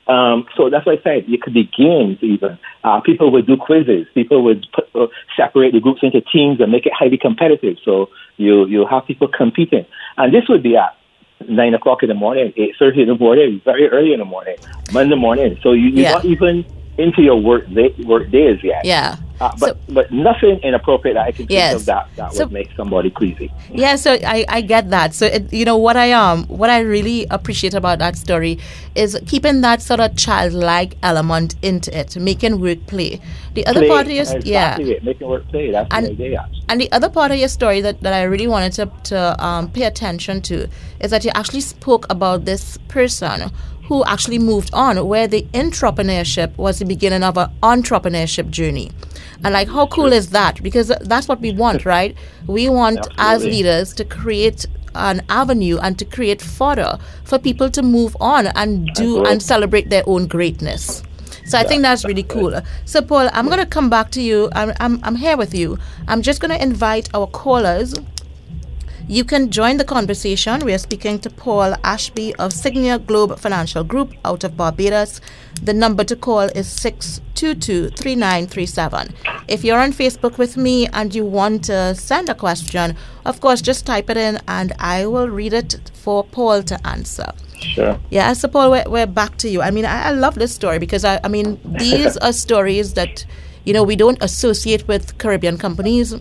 um, 0.08 0.46
so 0.58 0.70
that's 0.70 0.86
why 0.86 0.94
I 0.94 1.02
said 1.04 1.26
it 1.28 1.42
could 1.42 1.54
be 1.54 1.64
games 1.64 2.18
even. 2.22 2.58
Uh, 2.84 3.00
people 3.02 3.32
would 3.32 3.48
do 3.48 3.56
quizzes. 3.56 4.08
People 4.14 4.44
would 4.44 4.66
put, 4.74 4.90
uh, 4.96 5.08
separate 5.38 5.72
the 5.74 5.80
groups 5.80 6.02
into 6.04 6.20
teams 6.22 6.60
and 6.60 6.72
make 6.72 6.86
it 6.86 6.94
highly 6.94 7.18
competitive. 7.18 7.78
So 7.86 8.10
you 8.38 8.66
you 8.66 8.86
have 8.86 9.06
people 9.06 9.28
competing, 9.28 9.86
and 10.18 10.34
this 10.34 10.44
would 10.50 10.64
be 10.64 10.76
at 10.76 10.96
nine 11.48 11.74
o'clock 11.74 12.04
in 12.04 12.10
the 12.10 12.16
morning, 12.16 12.54
eight 12.58 12.76
thirty 12.78 13.02
in 13.02 13.08
the 13.08 13.16
morning, 13.16 13.62
very 13.64 13.88
early 13.90 14.14
in 14.14 14.20
the 14.20 14.26
morning, 14.26 14.58
Monday 14.92 15.16
morning. 15.16 15.58
So 15.64 15.72
you, 15.72 15.88
you're 15.88 16.04
Yeah. 16.04 16.12
not 16.12 16.26
even 16.26 16.66
into 16.98 17.22
your 17.22 17.38
work 17.38 17.68
day, 17.74 17.94
work 18.06 18.30
days 18.30 18.60
yet. 18.64 18.86
Yeah. 18.86 19.16
Uh, 19.42 19.52
but 19.60 19.78
but 19.90 20.12
nothing 20.12 20.60
inappropriate 20.60 21.16
that 21.16 21.26
I 21.28 21.32
can 21.32 21.48
think 21.48 21.52
Yes. 21.52 21.76
of 21.76 21.86
that 21.86 22.08
that 22.16 22.34
So- 22.34 22.44
would 22.46 22.54
make 22.54 22.70
somebody 22.78 23.10
queasy. 23.10 23.52
Yeah, 23.72 23.96
so 23.96 24.14
I, 24.14 24.46
I 24.48 24.62
get 24.62 24.90
that. 24.92 25.14
So 25.16 25.26
it, 25.26 25.52
you 25.52 25.66
know 25.66 25.78
what 25.78 25.98
I 25.98 26.12
um 26.12 26.46
what 26.48 26.70
I 26.70 26.80
really 26.82 27.26
appreciate 27.32 27.74
about 27.74 28.00
that 28.00 28.16
story 28.16 28.60
is 28.96 29.18
keeping 29.26 29.62
that 29.62 29.82
sort 29.82 30.00
of 30.00 30.16
childlike 30.16 30.96
element 31.02 31.56
into 31.64 31.98
it, 31.98 32.16
making 32.16 32.60
work 32.62 32.86
play. 32.86 33.20
The 33.56 33.66
other 33.66 33.82
Play, 33.82 33.88
part 33.90 34.06
of 34.06 34.12
your 34.12 34.22
exactly 34.22 34.52
yeah, 34.52 34.78
it, 34.80 35.04
making 35.04 35.28
work 35.28 35.48
play. 35.50 35.72
That's 35.72 35.88
And- 35.94 36.06
the 36.08 36.12
idea. 36.14 36.48
and 36.70 36.80
the 36.80 36.92
other 36.92 37.10
part 37.10 37.32
of 37.32 37.38
your 37.38 37.50
story 37.50 37.82
that, 37.82 38.02
that 38.02 38.14
I 38.14 38.24
really 38.24 38.48
wanted 38.48 38.74
to 38.74 38.90
to 39.06 39.44
um, 39.44 39.70
pay 39.72 39.84
attention 39.84 40.42
to 40.44 40.68
is 41.00 41.10
that 41.12 41.26
you 41.26 41.32
actually 41.34 41.62
spoke 41.62 42.06
about 42.10 42.46
this 42.46 42.78
person 42.88 43.52
who 43.88 44.04
actually 44.06 44.40
moved 44.40 44.70
on, 44.74 45.06
where 45.08 45.28
the 45.28 45.44
intrapreneurship 45.54 46.56
was 46.58 46.80
the 46.80 46.86
beginning 46.86 47.24
of 47.24 47.38
an 47.38 47.50
entrepreneurship 47.62 48.50
journey. 48.50 48.92
And 49.44 49.54
like, 49.54 49.68
how 49.68 49.88
cool 49.88 50.14
is 50.14 50.30
that? 50.30 50.64
Because 50.64 50.88
that's 51.02 51.28
what 51.28 51.42
we 51.42 51.52
want, 51.52 51.86
right? 51.96 52.16
We 52.48 52.70
want 52.70 53.08
as 53.18 53.44
leaders 53.44 53.94
to 53.96 54.06
create 54.06 54.66
an 54.96 55.22
avenue 55.30 55.80
and 55.82 55.98
to 56.00 56.06
create 56.06 56.42
fodder 56.42 56.98
for 57.24 57.40
people 57.40 57.70
to 57.72 57.82
move 57.82 58.16
on 58.20 58.48
and 58.48 58.86
do 58.88 58.90
Absolutely. 58.92 59.32
and 59.32 59.44
celebrate 59.44 59.90
their 59.90 60.04
own 60.06 60.28
greatness. 60.28 61.04
So 61.46 61.58
I 61.58 61.64
think 61.64 61.82
that's 61.82 62.06
really 62.06 62.24
cool. 62.24 62.62
So 62.86 63.02
Paul, 63.02 63.30
I'm 63.34 63.48
going 63.48 63.60
to 63.60 63.66
come 63.66 63.90
back 63.90 64.12
to 64.12 64.22
you. 64.22 64.50
I'm, 64.54 64.74
I'm, 64.80 65.00
I'm 65.04 65.16
here 65.16 65.36
with 65.36 65.54
you. 65.54 65.78
I'm 66.08 66.22
just 66.22 66.40
going 66.40 66.52
to 66.52 66.62
invite 66.62 67.10
our 67.14 67.28
callers. 67.28 67.94
You 69.08 69.26
can 69.26 69.52
join 69.52 69.76
the 69.78 69.84
conversation. 69.84 70.64
We 70.64 70.74
are 70.74 70.78
speaking 70.78 71.20
to 71.20 71.30
Paul 71.30 71.76
Ashby 71.84 72.34
of 72.36 72.54
Signia 72.54 73.06
Globe 73.06 73.38
Financial 73.38 73.84
Group 73.84 74.14
out 74.24 74.46
of 74.46 74.56
Barbados. 74.56 75.20
The 75.62 75.74
number 75.74 76.06
to 76.06 76.16
call 76.16 76.44
is 76.44 76.68
622 76.68 77.90
3937. 77.98 79.14
If 79.50 79.66
you're 79.66 79.80
on 79.80 79.92
Facebook 79.92 80.38
with 80.38 80.56
me 80.56 80.88
and 80.88 81.14
you 81.14 81.26
want 81.26 81.66
to 81.66 81.96
send 81.96 82.30
a 82.30 82.36
question, 82.36 82.96
of 83.26 83.42
course, 83.42 83.62
just 83.62 83.86
type 83.86 84.10
it 84.10 84.16
in 84.16 84.40
and 84.48 84.72
I 84.80 85.06
will 85.06 85.28
read 85.28 85.52
it 85.52 85.92
for 85.94 86.24
Paul 86.24 86.64
to 86.64 86.88
answer. 86.88 87.30
Sure. 87.60 88.00
Yeah, 88.10 88.32
so 88.32 88.48
Paul, 88.48 88.72
we're, 88.72 88.86
we're 88.88 89.06
back 89.06 89.36
to 89.38 89.50
you. 89.50 89.62
I 89.62 89.72
mean, 89.72 89.86
I, 89.86 90.10
I 90.10 90.12
love 90.12 90.36
this 90.36 90.56
story 90.56 90.80
because 90.80 91.04
I, 91.04 91.20
I 91.26 91.28
mean, 91.28 91.60
these 91.78 92.16
are 92.18 92.32
stories 92.32 92.94
that, 92.94 93.26
you 93.66 93.74
know, 93.74 93.84
we 93.84 93.98
don't 93.98 94.22
associate 94.24 94.88
with 94.88 95.18
Caribbean 95.18 95.58
companies. 95.58 96.16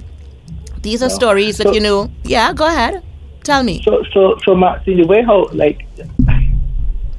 These 0.83 1.03
are 1.03 1.09
No. 1.09 1.15
stories 1.15 1.59
that, 1.59 1.69
So- 1.69 1.75
you 1.75 1.81
know, 1.81 2.11
yeah, 2.25 2.53
go 2.53 2.67
ahead. 2.67 3.03
Tell 3.45 3.63
me. 3.63 3.83
So, 3.85 4.05
so, 4.13 4.37
so, 4.45 4.55
Maxine, 4.55 4.99
the 4.99 5.07
way 5.07 5.23
how, 5.23 5.49
like, 5.53 5.85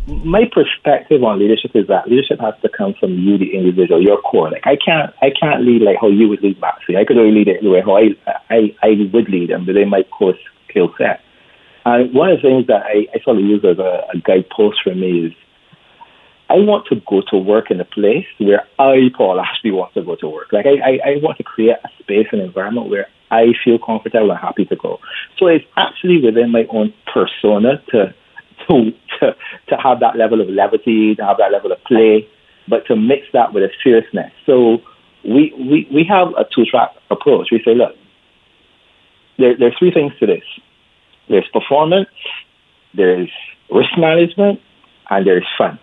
my 0.07 0.43
perspective 0.51 1.23
on 1.23 1.39
leadership 1.39 1.71
is 1.75 1.87
that 1.87 2.09
leadership 2.09 2.39
has 2.39 2.53
to 2.61 2.69
come 2.69 2.93
from 2.99 3.17
you, 3.17 3.37
the 3.37 3.55
individual, 3.55 4.01
your 4.01 4.21
core. 4.21 4.51
Like, 4.51 4.65
I 4.65 4.75
can't, 4.75 5.13
I 5.21 5.31
can't 5.37 5.63
lead 5.65 5.81
like 5.81 5.97
how 5.99 6.07
you 6.09 6.27
would 6.29 6.41
lead, 6.41 6.59
Maxine. 6.59 6.97
I 6.97 7.05
could 7.05 7.17
only 7.17 7.31
lead 7.31 7.47
it 7.47 7.61
the 7.61 7.69
way 7.69 7.81
how 7.81 7.97
I, 7.97 8.09
I, 8.49 8.75
I 8.83 9.09
would 9.13 9.29
lead 9.29 9.49
them 9.49 9.65
within 9.65 9.89
my 9.89 10.03
core 10.03 10.35
skill 10.69 10.93
set. 10.97 11.21
And 11.85 12.13
one 12.13 12.31
of 12.31 12.41
the 12.41 12.49
things 12.49 12.67
that 12.67 12.83
I, 12.83 13.07
I 13.13 13.21
sort 13.23 13.37
of 13.37 13.43
use 13.43 13.63
as 13.65 13.79
a, 13.79 14.03
a 14.13 14.17
guidepost 14.19 14.79
for 14.83 14.95
me 14.95 15.27
is 15.27 15.33
I 16.53 16.57
want 16.57 16.85
to 16.87 17.01
go 17.09 17.21
to 17.31 17.37
work 17.37 17.71
in 17.71 17.81
a 17.81 17.85
place 17.85 18.27
where 18.37 18.61
I, 18.77 19.09
Paul 19.17 19.41
Ashby, 19.41 19.71
want 19.71 19.95
to 19.95 20.03
go 20.03 20.15
to 20.17 20.27
work. 20.29 20.53
Like 20.53 20.67
I, 20.67 20.77
I, 20.87 21.09
I 21.09 21.15
want 21.23 21.37
to 21.39 21.43
create 21.43 21.77
a 21.83 21.89
space 21.99 22.27
and 22.31 22.41
environment 22.41 22.89
where 22.89 23.07
I 23.31 23.53
feel 23.63 23.79
comfortable 23.79 24.29
and 24.29 24.39
happy 24.39 24.65
to 24.65 24.75
go. 24.75 24.99
So 25.39 25.47
it's 25.47 25.65
actually 25.77 26.21
within 26.23 26.51
my 26.51 26.65
own 26.69 26.93
persona 27.11 27.81
to 27.89 28.13
to 28.67 28.91
to, 29.19 29.35
to 29.69 29.77
have 29.77 29.99
that 30.01 30.15
level 30.15 30.41
of 30.41 30.47
levity, 30.47 31.15
to 31.15 31.25
have 31.25 31.37
that 31.37 31.51
level 31.51 31.71
of 31.71 31.83
play, 31.85 32.27
but 32.67 32.85
to 32.85 32.95
mix 32.95 33.25
that 33.33 33.51
with 33.51 33.63
a 33.63 33.69
seriousness. 33.83 34.31
So 34.45 34.77
we 35.23 35.53
we, 35.57 35.87
we 35.91 36.05
have 36.07 36.27
a 36.37 36.45
two 36.53 36.65
track 36.65 36.91
approach. 37.09 37.47
We 37.51 37.63
say, 37.65 37.73
look, 37.73 37.95
there, 39.39 39.57
there 39.57 39.69
are 39.69 39.75
three 39.79 39.91
things 39.91 40.13
to 40.19 40.27
this. 40.27 40.43
There's 41.29 41.47
performance, 41.51 42.09
there's 42.93 43.31
risk 43.71 43.97
management, 43.97 44.59
and 45.09 45.25
there's 45.25 45.47
fun. 45.57 45.79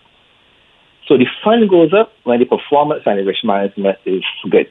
So 1.10 1.18
the 1.18 1.26
fun 1.42 1.66
goes 1.66 1.90
up 1.90 2.12
when 2.22 2.38
the 2.38 2.46
performance 2.46 3.02
and 3.04 3.18
the 3.18 3.26
risk 3.26 3.42
management 3.42 3.98
is 4.06 4.22
good. 4.48 4.70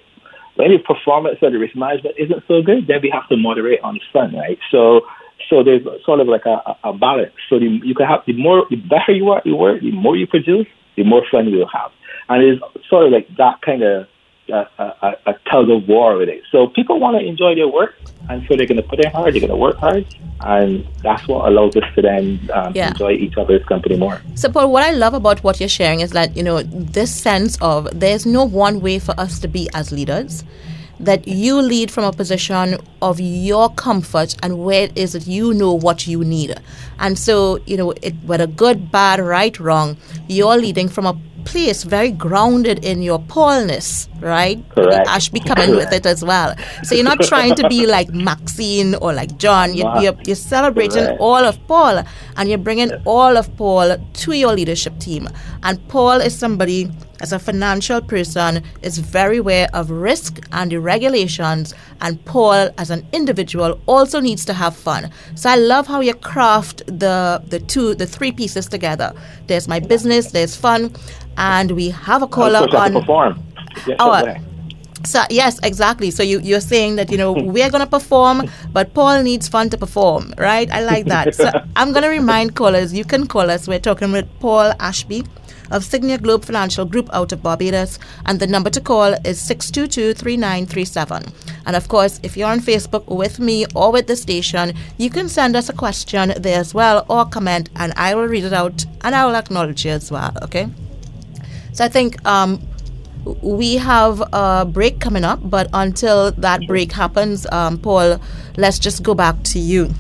When 0.55 0.72
the 0.72 0.79
performance 0.79 1.36
and 1.41 1.53
the 1.53 1.60
risk 1.60 1.75
management 1.75 2.15
isn't 2.17 2.48
so 2.48 2.63
good, 2.63 2.88
then 2.88 3.03
we 3.03 3.12
have 3.12 3.27
to 3.27 3.36
moderate 3.36 3.81
on 3.84 3.96
the 3.96 4.05
fun, 4.13 4.34
right? 4.39 4.58
So, 4.72 5.01
so 5.50 5.67
there's 5.67 5.84
sort 6.05 6.22
of 6.22 6.27
like 6.31 6.48
a, 6.48 6.63
a 6.88 6.96
balance. 6.96 7.36
So 7.50 7.60
the, 7.60 7.67
you 7.84 7.93
can 7.93 8.08
have 8.08 8.24
the 8.25 8.39
more, 8.39 8.63
the 8.69 8.77
better 8.77 9.12
you 9.12 9.27
are 9.36 9.39
at 9.39 9.46
your 9.46 9.60
work, 9.60 9.81
the 9.81 9.91
more 9.91 10.15
you 10.15 10.27
produce, 10.27 10.67
the 10.96 11.03
more 11.03 11.24
fun 11.29 11.50
you 11.50 11.60
will 11.60 11.72
have. 11.75 11.91
And 12.29 12.39
it's 12.39 12.88
sort 12.88 13.05
of 13.05 13.12
like 13.12 13.27
that 13.36 13.60
kind 13.60 13.84
of 13.84 14.08
a, 14.50 14.70
a, 14.79 15.15
a 15.27 15.34
tug 15.50 15.70
of 15.70 15.88
war 15.88 16.18
with 16.18 16.29
it. 16.29 16.44
So 16.51 16.68
people 16.68 17.00
want 17.00 17.18
to 17.20 17.25
enjoy 17.25 17.56
their 17.56 17.68
work, 17.68 17.96
and 18.29 18.46
so 18.48 18.56
they're 18.56 18.68
going 18.68 18.82
to 18.82 18.88
put 18.88 19.03
in 19.03 19.12
hard, 19.12 19.34
they're 19.34 19.41
going 19.41 19.50
to 19.50 19.56
work 19.56 19.77
hard, 19.77 20.06
and 20.41 20.88
that's 21.03 21.27
what 21.27 21.48
allows 21.48 21.75
us 21.75 21.84
to 21.96 22.01
then 22.01 22.39
um, 22.53 22.74
Yeah. 22.75 22.89
enjoy 22.89 23.13
each 23.13 23.38
other's 23.38 23.63
company 23.65 23.98
more. 23.98 24.22
So, 24.36 24.50
Paul, 24.50 24.72
what 24.72 24.84
I 24.84 24.91
love 24.91 25.13
about 25.13 25.44
what 25.44 25.60
you're 25.60 25.70
sharing 25.70 26.01
is 26.01 26.12
that, 26.12 26.36
you 26.38 26.44
know, 26.44 26.62
this 26.63 27.13
sense 27.13 27.58
of 27.62 27.88
there's 27.98 28.25
no 28.25 28.44
one 28.46 28.82
way 28.82 29.00
for 29.00 29.20
us 29.20 29.39
to 29.39 29.48
be 29.48 29.70
as 29.74 29.91
leaders, 29.91 30.44
that 31.00 31.27
you 31.27 31.62
lead 31.62 31.89
from 31.89 32.03
a 32.03 32.12
position 32.12 32.77
of 33.01 33.20
your 33.22 33.70
comfort 33.75 34.36
and 34.44 34.60
where 34.65 34.84
it 34.84 34.98
is 34.98 35.13
that 35.13 35.25
you 35.27 35.53
know 35.53 35.74
what 35.74 36.06
you 36.08 36.25
need. 36.25 36.53
And 37.00 37.18
so, 37.18 37.60
you 37.65 37.77
know, 37.77 37.91
it, 38.01 38.13
whether 38.25 38.46
good, 38.46 38.91
bad, 38.91 39.22
right, 39.22 39.58
wrong, 39.60 39.96
you're 40.27 40.58
leading 40.58 40.89
from 40.89 41.06
a 41.06 41.18
place, 41.46 41.84
very 41.84 42.12
grounded 42.12 42.84
in 42.84 43.01
your 43.01 43.19
Paulness, 43.19 44.08
right? 44.22 44.63
Correct. 44.69 45.08
Ashby 45.08 45.39
coming 45.39 45.72
with 45.72 45.91
it 45.91 46.05
as 46.05 46.24
well. 46.24 46.55
So 46.84 46.96
you're 46.96 47.03
not 47.03 47.22
trying 47.22 47.55
to 47.55 47.67
be 47.69 47.86
like 47.86 48.10
Maxine 48.10 48.96
or 48.96 49.13
like 49.13 49.38
John. 49.38 49.74
You're, 49.74 50.01
you're, 50.01 50.17
you're 50.25 50.36
celebrating 50.36 51.05
Correct. 51.05 51.22
all 51.22 51.43
of 51.43 51.60
Paul 51.67 52.03
and 52.38 52.50
you're 52.50 52.58
bringing 52.58 52.91
all 53.05 53.38
of 53.38 53.55
Paul 53.58 53.98
to 53.98 54.34
your 54.34 54.53
leadership 54.53 54.98
team. 55.00 55.27
And 55.63 55.86
Paul 55.88 56.22
is 56.22 56.38
somebody, 56.38 56.91
as 57.21 57.31
a 57.33 57.39
financial 57.39 58.01
person, 58.01 58.63
is 58.81 58.97
very 58.97 59.38
aware 59.38 59.67
of 59.73 59.89
risk 59.91 60.39
and 60.51 60.71
the 60.71 60.79
regulations. 60.79 61.73
And 62.01 62.23
Paul, 62.25 62.69
as 62.77 62.89
an 62.89 63.05
individual, 63.13 63.79
also 63.85 64.19
needs 64.19 64.45
to 64.45 64.53
have 64.53 64.75
fun. 64.75 65.09
So 65.35 65.49
I 65.49 65.55
love 65.55 65.88
how 65.88 65.99
you 66.01 66.13
craft 66.13 66.85
the 66.88 67.41
the 67.47 67.59
two, 67.59 67.95
the 67.95 68.05
three 68.07 68.31
pieces 68.31 68.67
together. 68.67 69.13
There's 69.47 69.67
my 69.67 69.79
business, 69.79 70.31
there's 70.31 70.55
fun, 70.55 70.91
and 71.38 71.71
we 71.71 71.89
have 71.89 72.21
a 72.21 72.25
oh, 72.25 72.29
caller 72.29 72.59
Of 72.59 72.69
course, 72.69 72.73
you 72.73 72.79
have 72.79 72.91
to 72.91 72.97
on. 72.97 73.01
perform. 73.01 73.43
Yes, 73.88 73.97
oh, 73.99 74.11
Our- 74.11 74.38
So 75.05 75.23
yes, 75.29 75.59
exactly. 75.63 76.11
So 76.11 76.23
you 76.23 76.39
you're 76.41 76.59
saying 76.75 76.97
that 76.97 77.09
you 77.11 77.17
know 77.17 77.31
we're 77.55 77.69
gonna 77.69 77.88
perform, 77.88 78.38
but 78.73 78.93
Paul 78.93 79.23
needs 79.23 79.47
fun 79.47 79.69
to 79.69 79.77
perform, 79.77 80.33
right? 80.38 80.69
I 80.71 80.81
like 80.83 81.05
that. 81.05 81.35
So 81.35 81.49
I'm 81.79 81.93
gonna 81.93 82.09
remind 82.09 82.55
callers. 82.55 82.93
You 82.93 83.05
can 83.05 83.25
call 83.27 83.49
us. 83.49 83.67
We're 83.67 83.79
talking 83.79 84.11
with 84.11 84.27
Paul 84.39 84.73
Ashby 84.79 85.23
of 85.71 85.83
Signia 85.83 86.21
Globe 86.21 86.45
Financial 86.45 86.85
Group 86.85 87.09
out 87.13 87.31
of 87.31 87.41
Barbados, 87.43 87.99
and 88.25 88.39
the 88.39 88.47
number 88.47 88.69
to 88.69 88.81
call 88.81 89.13
is 89.25 89.39
six 89.39 89.69
two 89.71 89.88
two 89.88 90.13
three 90.13 90.38
nine 90.38 90.65
three 90.65 90.85
seven. 90.85 91.23
And 91.65 91.75
of 91.75 91.88
course, 91.88 92.19
if 92.23 92.35
you're 92.38 92.49
on 92.49 92.59
Facebook 92.59 93.05
with 93.07 93.39
me 93.39 93.65
or 93.75 93.91
with 93.91 94.07
the 94.07 94.15
station, 94.15 94.73
you 94.97 95.09
can 95.09 95.29
send 95.29 95.55
us 95.55 95.69
a 95.69 95.73
question 95.73 96.33
there 96.38 96.59
as 96.59 96.73
well 96.73 97.05
or 97.09 97.25
comment, 97.25 97.69
and 97.75 97.93
I 97.95 98.15
will 98.15 98.25
read 98.27 98.43
it 98.45 98.53
out 98.53 98.85
and 99.01 99.15
I 99.15 99.25
will 99.25 99.35
acknowledge 99.35 99.85
you 99.85 99.91
as 99.91 100.11
well. 100.11 100.31
Okay. 100.43 100.67
So 101.73 101.85
I 101.85 101.89
think 101.89 102.23
um, 102.25 102.59
we 103.41 103.75
have 103.75 104.21
a 104.33 104.65
break 104.65 104.99
coming 104.99 105.23
up, 105.23 105.39
but 105.43 105.69
until 105.73 106.31
that 106.31 106.65
break 106.67 106.91
happens, 106.91 107.45
um, 107.51 107.77
Paul, 107.77 108.19
let's 108.57 108.79
just 108.79 109.03
go 109.03 109.13
back 109.13 109.43
to 109.43 109.59
you. 109.59 109.93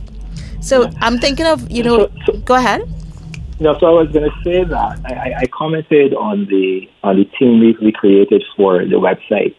So 0.61 0.89
I'm 0.99 1.19
thinking 1.19 1.45
of, 1.45 1.69
you 1.71 1.83
know, 1.83 1.97
So- 2.07 2.11
so- 2.33 2.37
go 2.39 2.55
ahead. 2.55 2.81
No, 3.61 3.77
so 3.77 3.87
I 3.87 4.03
was 4.03 4.07
going 4.13 4.23
to 4.29 4.35
say 4.43 4.63
that 4.63 4.99
I, 5.05 5.33
I- 5.41 5.47
commented 5.47 6.13
on 6.13 6.45
the 6.45 6.87
on 7.03 7.17
the 7.17 7.25
team 7.25 7.59
we, 7.59 7.75
we 7.81 7.91
created 7.91 8.41
for 8.55 8.85
the 8.85 8.95
website, 8.95 9.53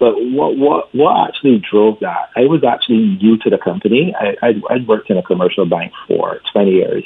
but 0.00 0.14
what 0.16 0.56
what 0.58 0.92
what 0.92 1.28
actually 1.28 1.62
drove 1.70 2.00
that? 2.00 2.30
I 2.34 2.46
was 2.46 2.64
actually 2.64 3.16
new 3.22 3.36
to 3.38 3.50
the 3.50 3.58
company. 3.58 4.12
I 4.18 4.34
I'd, 4.42 4.62
I'd 4.68 4.88
worked 4.88 5.08
in 5.08 5.18
a 5.18 5.22
commercial 5.22 5.66
bank 5.66 5.92
for 6.08 6.40
20 6.52 6.70
years, 6.72 7.04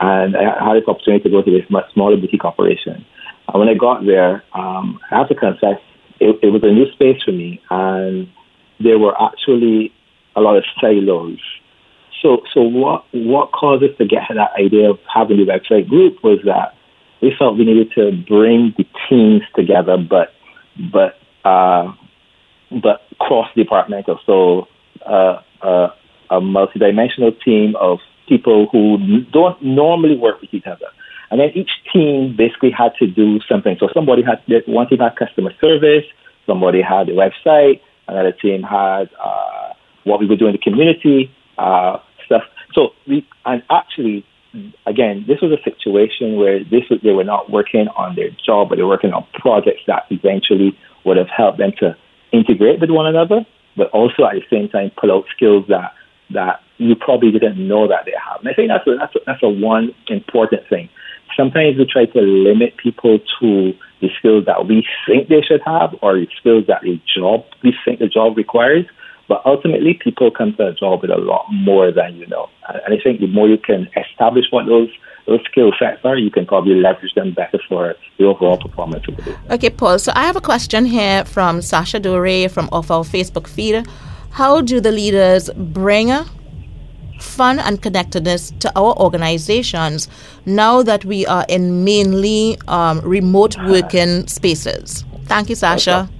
and 0.00 0.36
I 0.36 0.42
had 0.62 0.76
this 0.76 0.86
opportunity 0.86 1.24
to 1.24 1.30
go 1.30 1.40
to 1.42 1.50
this 1.50 1.68
much 1.70 1.90
smaller 1.94 2.18
boutique 2.18 2.44
operation. 2.44 3.04
And 3.48 3.58
when 3.58 3.68
I 3.68 3.74
got 3.74 4.04
there, 4.04 4.44
um, 4.52 5.00
I 5.10 5.16
have 5.18 5.28
to 5.28 5.34
confess, 5.34 5.80
it, 6.20 6.38
it 6.42 6.50
was 6.50 6.62
a 6.62 6.70
new 6.70 6.92
space 6.92 7.22
for 7.24 7.32
me, 7.32 7.60
and 7.70 8.28
there 8.80 8.98
were 8.98 9.14
actually 9.20 9.92
a 10.36 10.40
lot 10.42 10.56
of 10.56 10.64
silos. 10.80 11.40
So, 12.22 12.42
so 12.52 12.62
what 12.62 13.04
what 13.12 13.52
caused 13.52 13.82
us 13.82 13.90
to 13.98 14.04
get 14.04 14.22
that 14.28 14.50
idea 14.58 14.90
of 14.90 14.98
having 15.12 15.38
the 15.38 15.44
website 15.44 15.88
group 15.88 16.22
was 16.22 16.38
that 16.44 16.74
we 17.22 17.32
felt 17.38 17.56
we 17.56 17.64
needed 17.64 17.92
to 17.92 18.12
bring 18.28 18.74
the 18.76 18.84
teams 19.08 19.42
together, 19.56 19.96
but 19.96 20.34
but 20.92 21.18
uh, 21.44 21.92
but 22.82 23.02
cross 23.18 23.48
departmental. 23.56 24.20
So, 24.26 24.68
uh, 25.06 25.40
uh, 25.62 25.88
a 26.30 26.40
multidimensional 26.40 27.32
team 27.42 27.74
of 27.76 27.98
people 28.28 28.68
who 28.70 29.22
don't 29.32 29.60
normally 29.62 30.16
work 30.16 30.40
with 30.40 30.52
each 30.52 30.66
other. 30.66 30.86
And 31.30 31.40
then 31.40 31.50
each 31.54 31.70
team 31.92 32.34
basically 32.36 32.70
had 32.70 32.92
to 32.98 33.06
do 33.06 33.40
something. 33.48 33.76
So 33.80 33.88
somebody 33.94 34.22
had 34.22 34.42
one 34.66 34.88
team 34.88 34.98
had 34.98 35.16
customer 35.16 35.52
service, 35.60 36.04
somebody 36.46 36.82
had 36.82 37.06
the 37.06 37.12
website, 37.12 37.80
another 38.08 38.32
team 38.32 38.62
had 38.62 39.10
uh, 39.22 39.72
what 40.04 40.20
we 40.20 40.26
would 40.26 40.38
do 40.38 40.46
in 40.46 40.52
the 40.52 40.58
community 40.58 41.32
uh. 41.60 41.98
So 42.72 42.90
we 43.06 43.26
and 43.44 43.62
actually, 43.70 44.24
again, 44.86 45.24
this 45.26 45.40
was 45.40 45.52
a 45.52 45.62
situation 45.62 46.36
where 46.36 46.62
this 46.62 46.82
was, 46.90 47.00
they 47.02 47.12
were 47.12 47.24
not 47.24 47.50
working 47.50 47.88
on 47.96 48.16
their 48.16 48.30
job, 48.44 48.68
but 48.68 48.76
they 48.76 48.82
were 48.82 48.88
working 48.88 49.12
on 49.12 49.26
projects 49.34 49.82
that 49.86 50.04
eventually 50.10 50.76
would 51.04 51.16
have 51.16 51.28
helped 51.28 51.58
them 51.58 51.72
to 51.78 51.96
integrate 52.32 52.80
with 52.80 52.90
one 52.90 53.06
another, 53.06 53.46
but 53.76 53.90
also 53.90 54.24
at 54.24 54.34
the 54.34 54.44
same 54.50 54.68
time 54.68 54.90
pull 55.00 55.12
out 55.12 55.24
skills 55.34 55.64
that 55.68 55.94
that 56.32 56.60
you 56.78 56.94
probably 56.94 57.30
didn't 57.30 57.56
know 57.58 57.88
that 57.88 58.04
they 58.06 58.14
have. 58.16 58.40
And 58.40 58.48
I 58.48 58.54
think 58.54 58.68
that's 58.68 58.86
a, 58.86 58.96
that's 58.96 59.14
a, 59.16 59.18
that's 59.26 59.42
a 59.42 59.48
one 59.48 59.94
important 60.08 60.62
thing. 60.68 60.88
Sometimes 61.36 61.76
we 61.76 61.86
try 61.86 62.06
to 62.06 62.20
limit 62.20 62.76
people 62.76 63.18
to 63.40 63.72
the 64.00 64.08
skills 64.18 64.44
that 64.46 64.66
we 64.66 64.86
think 65.06 65.28
they 65.28 65.42
should 65.42 65.60
have 65.64 65.94
or 66.02 66.14
the 66.14 66.28
skills 66.38 66.64
that 66.68 66.82
the 66.82 67.00
job 67.06 67.44
we 67.62 67.74
think 67.84 67.98
the 67.98 68.08
job 68.08 68.36
requires. 68.36 68.86
But 69.30 69.42
ultimately, 69.46 69.94
people 69.94 70.32
come 70.32 70.54
to 70.56 70.66
a 70.66 70.74
job 70.74 71.02
with 71.02 71.12
a 71.12 71.16
lot 71.16 71.46
more 71.52 71.92
than 71.92 72.16
you 72.16 72.26
know. 72.26 72.48
And 72.68 72.92
I 72.92 73.00
think 73.00 73.20
the 73.20 73.28
more 73.28 73.48
you 73.48 73.58
can 73.58 73.88
establish 73.96 74.46
what 74.50 74.66
those 74.66 74.88
those 75.28 75.38
skill 75.44 75.70
sets 75.78 76.04
are, 76.04 76.18
you 76.18 76.32
can 76.32 76.46
probably 76.46 76.74
leverage 76.74 77.14
them 77.14 77.32
better 77.32 77.60
for 77.68 77.94
the 78.18 78.24
overall 78.24 78.58
performance 78.58 79.06
of 79.06 79.16
the 79.18 79.22
business. 79.22 79.50
Okay, 79.52 79.70
Paul. 79.70 80.00
So 80.00 80.10
I 80.16 80.26
have 80.26 80.34
a 80.34 80.40
question 80.40 80.84
here 80.84 81.24
from 81.24 81.62
Sasha 81.62 82.00
Dore 82.00 82.48
from 82.48 82.68
off 82.72 82.90
our 82.90 83.04
Facebook 83.04 83.46
feed. 83.46 83.86
How 84.32 84.62
do 84.62 84.80
the 84.80 84.90
leaders 84.90 85.48
bring 85.54 86.10
fun 87.20 87.60
and 87.60 87.80
connectedness 87.80 88.52
to 88.58 88.72
our 88.74 88.98
organizations 88.98 90.08
now 90.44 90.82
that 90.82 91.04
we 91.04 91.24
are 91.26 91.44
in 91.48 91.84
mainly 91.84 92.58
um, 92.66 93.00
remote 93.02 93.56
working 93.68 94.26
spaces? 94.26 95.04
Thank 95.26 95.50
you, 95.50 95.54
Sasha. 95.54 96.10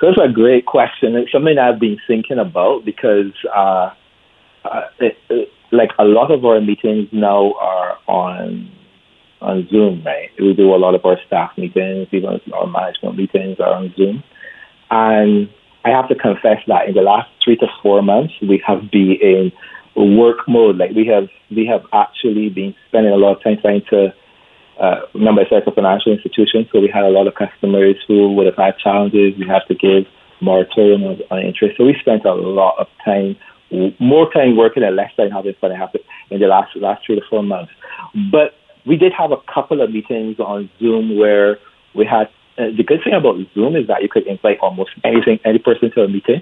So 0.00 0.06
that's 0.08 0.30
a 0.30 0.32
great 0.32 0.66
question. 0.66 1.16
It's 1.16 1.32
something 1.32 1.58
I've 1.58 1.80
been 1.80 1.98
thinking 2.06 2.38
about 2.38 2.84
because, 2.84 3.32
uh, 3.54 3.90
uh, 4.64 4.82
it, 4.98 5.16
it, 5.28 5.48
like 5.72 5.90
a 5.98 6.04
lot 6.04 6.30
of 6.30 6.44
our 6.44 6.60
meetings 6.60 7.08
now 7.12 7.54
are 7.60 7.98
on 8.06 8.70
on 9.42 9.68
Zoom, 9.70 10.02
right? 10.04 10.30
We 10.38 10.54
do 10.54 10.74
a 10.74 10.76
lot 10.76 10.94
of 10.94 11.04
our 11.04 11.18
staff 11.26 11.50
meetings, 11.58 12.08
even 12.10 12.40
our 12.54 12.66
management 12.66 13.16
meetings 13.16 13.58
are 13.60 13.74
on 13.74 13.92
Zoom. 13.96 14.24
And 14.90 15.48
I 15.84 15.90
have 15.90 16.08
to 16.08 16.14
confess 16.14 16.58
that 16.68 16.88
in 16.88 16.94
the 16.94 17.02
last 17.02 17.28
three 17.44 17.56
to 17.56 17.66
four 17.82 18.02
months, 18.02 18.32
we 18.40 18.62
have 18.66 18.90
been 18.90 19.16
in 19.20 19.52
work 20.16 20.48
mode. 20.48 20.78
Like 20.78 20.92
we 20.92 21.06
have, 21.08 21.28
we 21.50 21.66
have 21.66 21.82
actually 21.92 22.48
been 22.48 22.74
spending 22.88 23.12
a 23.12 23.16
lot 23.16 23.36
of 23.36 23.42
time 23.42 23.58
trying 23.60 23.82
to 23.90 24.14
uh, 24.80 25.00
remember 25.14 25.42
like 25.50 25.66
a 25.66 25.72
financial 25.72 26.12
institution, 26.12 26.68
so 26.72 26.80
we 26.80 26.90
had 26.92 27.04
a 27.04 27.08
lot 27.08 27.26
of 27.26 27.34
customers 27.34 27.96
who 28.06 28.32
would 28.34 28.46
have 28.46 28.56
had 28.56 28.78
challenges. 28.78 29.34
We 29.38 29.46
had 29.46 29.62
to 29.68 29.74
give 29.74 30.04
moratorium 30.40 31.02
on, 31.04 31.20
on 31.30 31.42
interest. 31.42 31.76
So 31.76 31.84
we 31.84 31.96
spent 32.00 32.24
a 32.24 32.34
lot 32.34 32.74
of 32.78 32.86
time, 33.04 33.36
more 33.98 34.30
time 34.30 34.56
working 34.56 34.82
and 34.82 34.94
less 34.94 35.14
time 35.16 35.30
having 35.30 35.54
fun 35.60 35.70
happen 35.70 36.00
in 36.30 36.40
the 36.40 36.46
last 36.46 36.76
last 36.76 37.06
three 37.06 37.16
to 37.16 37.22
four 37.28 37.42
months. 37.42 37.72
But 38.30 38.54
we 38.86 38.96
did 38.96 39.12
have 39.12 39.32
a 39.32 39.38
couple 39.52 39.80
of 39.80 39.90
meetings 39.90 40.38
on 40.38 40.70
Zoom 40.78 41.18
where 41.18 41.58
we 41.94 42.04
had. 42.04 42.28
Uh, 42.58 42.72
the 42.74 42.82
good 42.82 43.00
thing 43.04 43.12
about 43.12 43.36
Zoom 43.52 43.76
is 43.76 43.86
that 43.86 44.02
you 44.02 44.08
could 44.08 44.26
invite 44.26 44.58
almost 44.60 44.88
anything, 45.04 45.38
any 45.44 45.58
person 45.58 45.90
to 45.92 46.00
a 46.00 46.08
meeting. 46.08 46.40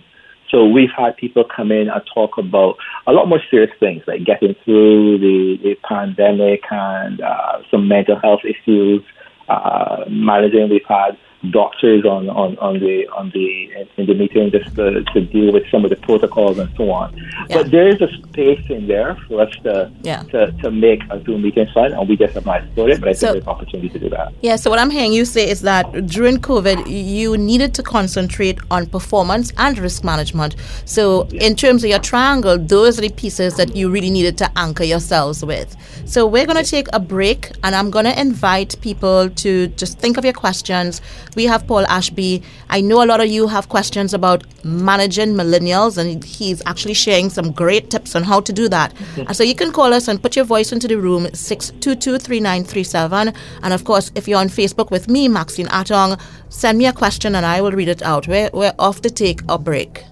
So 0.54 0.64
we've 0.64 0.90
had 0.96 1.16
people 1.16 1.42
come 1.44 1.72
in 1.72 1.88
and 1.88 2.00
talk 2.14 2.38
about 2.38 2.76
a 3.08 3.12
lot 3.12 3.26
more 3.26 3.40
serious 3.50 3.72
things 3.80 4.04
like 4.06 4.24
getting 4.24 4.54
through 4.64 5.18
the, 5.18 5.58
the 5.60 5.74
pandemic 5.82 6.60
and 6.70 7.20
uh, 7.20 7.58
some 7.72 7.88
mental 7.88 8.20
health 8.20 8.42
issues, 8.44 9.02
uh, 9.48 10.04
managing. 10.08 10.70
We've 10.70 10.86
had 10.88 11.18
doctors 11.52 12.04
on, 12.04 12.28
on, 12.30 12.56
on 12.58 12.78
the 12.80 13.06
on 13.08 13.30
the 13.30 13.86
in 13.96 14.06
the 14.06 14.14
meeting 14.14 14.50
just 14.50 14.74
to, 14.76 15.02
to 15.12 15.20
deal 15.20 15.52
with 15.52 15.64
some 15.70 15.84
of 15.84 15.90
the 15.90 15.96
protocols 15.96 16.58
and 16.58 16.70
so 16.76 16.90
on. 16.90 17.14
Yeah. 17.48 17.58
But 17.58 17.70
there 17.70 17.88
is 17.88 18.00
a 18.00 18.08
space 18.28 18.64
in 18.70 18.86
there 18.86 19.16
for 19.28 19.42
us 19.42 19.54
to 19.64 19.90
Yeah. 20.02 20.22
to, 20.24 20.52
to 20.62 20.70
make 20.70 21.02
a 21.10 21.22
Zoom 21.24 21.42
meeting 21.42 21.66
fun, 21.74 21.92
and 21.92 22.08
we 22.08 22.16
just 22.16 22.34
have 22.34 22.46
not 22.46 22.62
explored 22.64 22.90
it. 22.92 23.00
But 23.00 23.08
I 23.10 23.12
think 23.12 23.20
So- 23.20 23.32
there's 23.32 23.46
opportunity 23.46 23.88
to 23.90 23.98
do 23.98 24.08
that. 24.10 24.32
Yeah, 24.42 24.56
so 24.56 24.70
what 24.70 24.78
I'm 24.78 24.90
hearing 24.90 25.12
you 25.12 25.24
say 25.24 25.48
is 25.48 25.62
that 25.62 26.06
during 26.06 26.38
COVID, 26.38 26.84
you 26.88 27.36
needed 27.36 27.74
to 27.74 27.82
concentrate 27.82 28.58
on 28.70 28.86
performance 28.86 29.52
and 29.58 29.78
risk 29.78 30.04
management. 30.04 30.56
So, 30.84 31.26
in 31.32 31.54
terms 31.56 31.84
of 31.84 31.90
your 31.90 31.98
triangle, 31.98 32.58
those 32.58 32.98
are 32.98 33.02
the 33.02 33.10
pieces 33.10 33.56
that 33.56 33.74
you 33.76 33.90
really 33.90 34.10
needed 34.10 34.38
to 34.38 34.50
anchor 34.56 34.84
yourselves 34.84 35.44
with. 35.44 35.76
So, 36.06 36.26
we're 36.26 36.46
going 36.46 36.62
to 36.62 36.70
take 36.70 36.88
a 36.92 37.00
break 37.00 37.50
and 37.62 37.74
I'm 37.74 37.90
going 37.90 38.04
to 38.04 38.18
invite 38.20 38.76
people 38.80 39.30
to 39.30 39.68
just 39.68 39.98
think 39.98 40.16
of 40.16 40.24
your 40.24 40.32
questions. 40.34 41.00
We 41.34 41.44
have 41.44 41.66
Paul 41.66 41.86
Ashby. 41.86 42.42
I 42.70 42.80
know 42.80 43.02
a 43.02 43.06
lot 43.06 43.20
of 43.20 43.28
you 43.28 43.46
have 43.46 43.68
questions 43.68 44.14
about 44.14 44.44
managing 44.64 45.34
millennials, 45.34 45.98
and 45.98 46.22
he's 46.24 46.62
actually 46.66 46.94
sharing 46.94 47.30
some 47.30 47.52
great 47.52 47.90
tips 47.90 48.14
on 48.14 48.22
how 48.22 48.40
to 48.40 48.52
do 48.52 48.68
that. 48.68 48.92
And 49.16 49.36
so, 49.36 49.42
you 49.42 49.54
can 49.54 49.72
call 49.72 49.92
us 49.92 50.08
and 50.08 50.22
put 50.22 50.36
your 50.36 50.44
voice 50.44 50.72
into 50.72 50.88
the 50.88 50.96
room 50.96 51.28
622 51.32 52.18
3937. 52.18 53.34
And 53.62 53.74
of 53.74 53.84
course, 53.84 54.10
if 54.14 54.28
you're 54.28 54.38
on 54.38 54.48
Facebook 54.48 54.90
with 54.90 55.08
me, 55.08 55.28
Maxine 55.28 55.66
Attong, 55.68 56.20
send 56.48 56.78
me 56.78 56.86
a 56.86 56.92
question 56.92 57.34
and 57.34 57.44
I 57.44 57.60
will 57.60 57.72
read 57.72 57.88
it 57.88 58.02
out. 58.02 58.28
We're, 58.28 58.50
we're 58.52 58.74
off 58.78 59.00
to 59.02 59.10
take 59.10 59.40
a 59.48 59.58
break. 59.58 60.04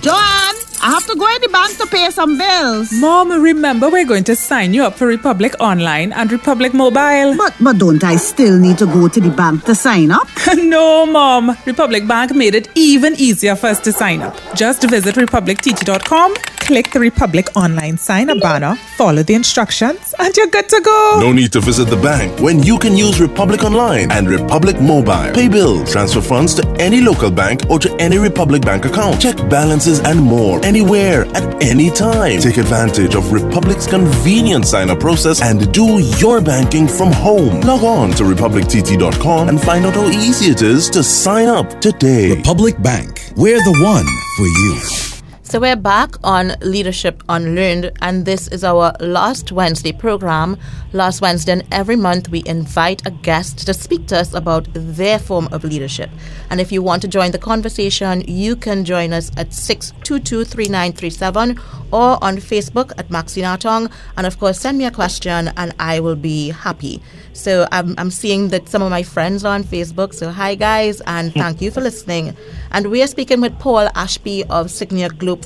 Joanne! 0.00 0.39
I 0.82 0.90
have 0.92 1.06
to 1.08 1.14
go 1.14 1.26
in 1.34 1.42
the 1.42 1.48
bank 1.48 1.76
to 1.76 1.86
pay 1.86 2.10
some 2.10 2.38
bills. 2.38 2.90
Mom, 2.92 3.30
remember 3.30 3.90
we're 3.90 4.06
going 4.06 4.24
to 4.24 4.34
sign 4.34 4.72
you 4.72 4.82
up 4.84 4.94
for 4.94 5.06
Republic 5.06 5.54
Online 5.60 6.10
and 6.12 6.32
Republic 6.32 6.72
Mobile. 6.72 7.36
But 7.36 7.54
but 7.60 7.76
don't 7.76 8.02
I 8.02 8.16
still 8.16 8.58
need 8.58 8.78
to 8.78 8.86
go 8.86 9.06
to 9.08 9.20
the 9.20 9.28
bank 9.28 9.64
to 9.64 9.74
sign 9.74 10.10
up? 10.10 10.26
no, 10.56 11.04
Mom. 11.04 11.54
Republic 11.66 12.08
Bank 12.08 12.34
made 12.34 12.54
it 12.54 12.70
even 12.74 13.14
easier 13.18 13.56
for 13.56 13.66
us 13.66 13.78
to 13.80 13.92
sign 13.92 14.22
up. 14.22 14.34
Just 14.54 14.88
visit 14.88 15.16
republictt.com, 15.16 16.34
click 16.70 16.92
the 16.92 17.00
Republic 17.00 17.48
Online 17.56 17.98
sign 17.98 18.30
up 18.30 18.38
banner, 18.38 18.76
follow 18.96 19.24
the 19.24 19.34
instructions, 19.34 20.14
and 20.20 20.36
you're 20.36 20.46
good 20.46 20.68
to 20.68 20.80
go. 20.80 21.18
No 21.20 21.32
need 21.32 21.50
to 21.54 21.60
visit 21.60 21.86
the 21.86 21.96
bank 21.96 22.38
when 22.38 22.62
you 22.62 22.78
can 22.78 22.96
use 22.96 23.20
Republic 23.20 23.64
Online 23.64 24.08
and 24.12 24.28
Republic 24.28 24.80
Mobile. 24.80 25.32
Pay 25.34 25.48
bills, 25.48 25.90
transfer 25.90 26.20
funds 26.20 26.54
to 26.54 26.62
any 26.78 27.00
local 27.00 27.28
bank 27.28 27.62
or 27.68 27.80
to 27.80 27.92
any 27.96 28.18
Republic 28.18 28.62
Bank 28.62 28.84
account. 28.84 29.20
Check 29.20 29.36
balances 29.50 29.98
and 29.98 30.22
more 30.22 30.64
anywhere 30.64 31.24
at 31.34 31.60
any 31.60 31.90
time. 31.90 32.38
Take 32.38 32.58
advantage 32.58 33.16
of 33.16 33.32
Republic's 33.32 33.88
convenient 33.88 34.64
sign 34.64 34.90
up 34.90 35.00
process 35.00 35.42
and 35.42 35.72
do 35.72 35.98
your 36.18 36.40
banking 36.40 36.86
from 36.86 37.10
home. 37.10 37.62
Log 37.62 37.82
on 37.82 38.12
to 38.12 38.22
republictt.com 38.22 39.48
and 39.48 39.60
find 39.60 39.86
out 39.86 39.94
how 39.94 40.06
easy 40.06 40.52
it 40.52 40.62
is 40.62 40.88
to 40.90 41.02
sign 41.02 41.48
up 41.48 41.80
today. 41.80 42.30
Republic 42.36 42.80
Bank, 42.80 43.32
we're 43.34 43.58
the 43.58 43.76
one 43.82 44.06
for 44.36 44.46
you. 44.46 45.19
So 45.50 45.58
we're 45.58 45.74
back 45.74 46.14
on 46.22 46.52
Leadership 46.60 47.24
Unlearned, 47.28 47.90
and 48.00 48.24
this 48.24 48.46
is 48.46 48.62
our 48.62 48.92
last 49.00 49.50
Wednesday 49.50 49.90
program. 49.90 50.56
Last 50.92 51.20
Wednesday, 51.20 51.54
and 51.54 51.64
every 51.72 51.96
month 51.96 52.28
we 52.28 52.44
invite 52.46 53.04
a 53.04 53.10
guest 53.10 53.66
to 53.66 53.74
speak 53.74 54.06
to 54.06 54.18
us 54.18 54.32
about 54.32 54.68
their 54.74 55.18
form 55.18 55.48
of 55.50 55.64
leadership. 55.64 56.08
And 56.50 56.60
if 56.60 56.70
you 56.70 56.82
want 56.82 57.02
to 57.02 57.08
join 57.08 57.32
the 57.32 57.38
conversation, 57.38 58.20
you 58.28 58.54
can 58.54 58.84
join 58.84 59.12
us 59.12 59.32
at 59.36 59.48
6223937 59.48 61.58
or 61.92 62.22
on 62.22 62.36
Facebook 62.36 62.92
at 62.98 63.10
Maxine 63.10 63.44
Attong. 63.44 63.90
And 64.16 64.26
of 64.26 64.38
course, 64.38 64.60
send 64.60 64.78
me 64.78 64.84
a 64.84 64.90
question 64.90 65.50
and 65.56 65.74
I 65.78 66.00
will 66.00 66.16
be 66.16 66.50
happy. 66.50 67.02
So 67.32 67.66
I'm, 67.72 67.94
I'm 67.96 68.10
seeing 68.10 68.48
that 68.48 68.68
some 68.68 68.82
of 68.82 68.90
my 68.90 69.02
friends 69.02 69.44
are 69.44 69.54
on 69.54 69.64
Facebook. 69.64 70.14
So 70.14 70.30
hi, 70.30 70.54
guys, 70.54 71.00
and 71.02 71.32
thank 71.32 71.60
you 71.60 71.70
for 71.70 71.80
listening. 71.80 72.36
And 72.72 72.90
we 72.90 73.02
are 73.02 73.06
speaking 73.06 73.40
with 73.40 73.58
Paul 73.58 73.88
Ashby 73.94 74.44
of 74.44 74.66
Signia 74.66 75.16
Globe, 75.16 75.42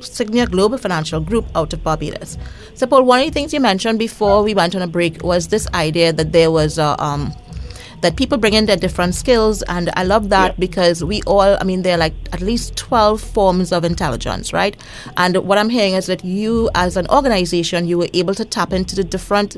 Signia 0.00 0.50
Globe 0.50 0.78
Financial 0.78 1.20
Group 1.20 1.46
out 1.54 1.72
of 1.72 1.82
Barbados. 1.82 2.38
So, 2.74 2.86
Paul, 2.86 3.04
one 3.04 3.20
of 3.20 3.26
the 3.26 3.32
things 3.32 3.52
you 3.52 3.60
mentioned 3.60 3.98
before 3.98 4.42
we 4.42 4.54
went 4.54 4.74
on 4.74 4.82
a 4.82 4.86
break 4.86 5.22
was 5.22 5.48
this 5.48 5.66
idea 5.74 6.12
that 6.12 6.32
there 6.32 6.50
was 6.50 6.78
a 6.78 7.00
um, 7.02 7.32
that 8.02 8.16
people 8.16 8.36
bring 8.36 8.54
in 8.54 8.66
their 8.66 8.76
different 8.76 9.14
skills 9.14 9.62
and 9.62 9.90
i 9.96 10.04
love 10.04 10.28
that 10.28 10.52
yeah. 10.52 10.56
because 10.58 11.02
we 11.02 11.22
all 11.22 11.56
i 11.60 11.64
mean 11.64 11.82
there 11.82 11.94
are 11.94 11.98
like 11.98 12.14
at 12.32 12.40
least 12.40 12.76
12 12.76 13.20
forms 13.20 13.72
of 13.72 13.84
intelligence 13.84 14.52
right 14.52 14.76
and 15.16 15.36
what 15.38 15.58
i'm 15.58 15.70
hearing 15.70 15.94
is 15.94 16.06
that 16.06 16.24
you 16.24 16.68
as 16.74 16.96
an 16.96 17.06
organization 17.08 17.86
you 17.86 17.98
were 17.98 18.08
able 18.12 18.34
to 18.34 18.44
tap 18.44 18.72
into 18.72 18.94
the 18.94 19.04
different 19.04 19.56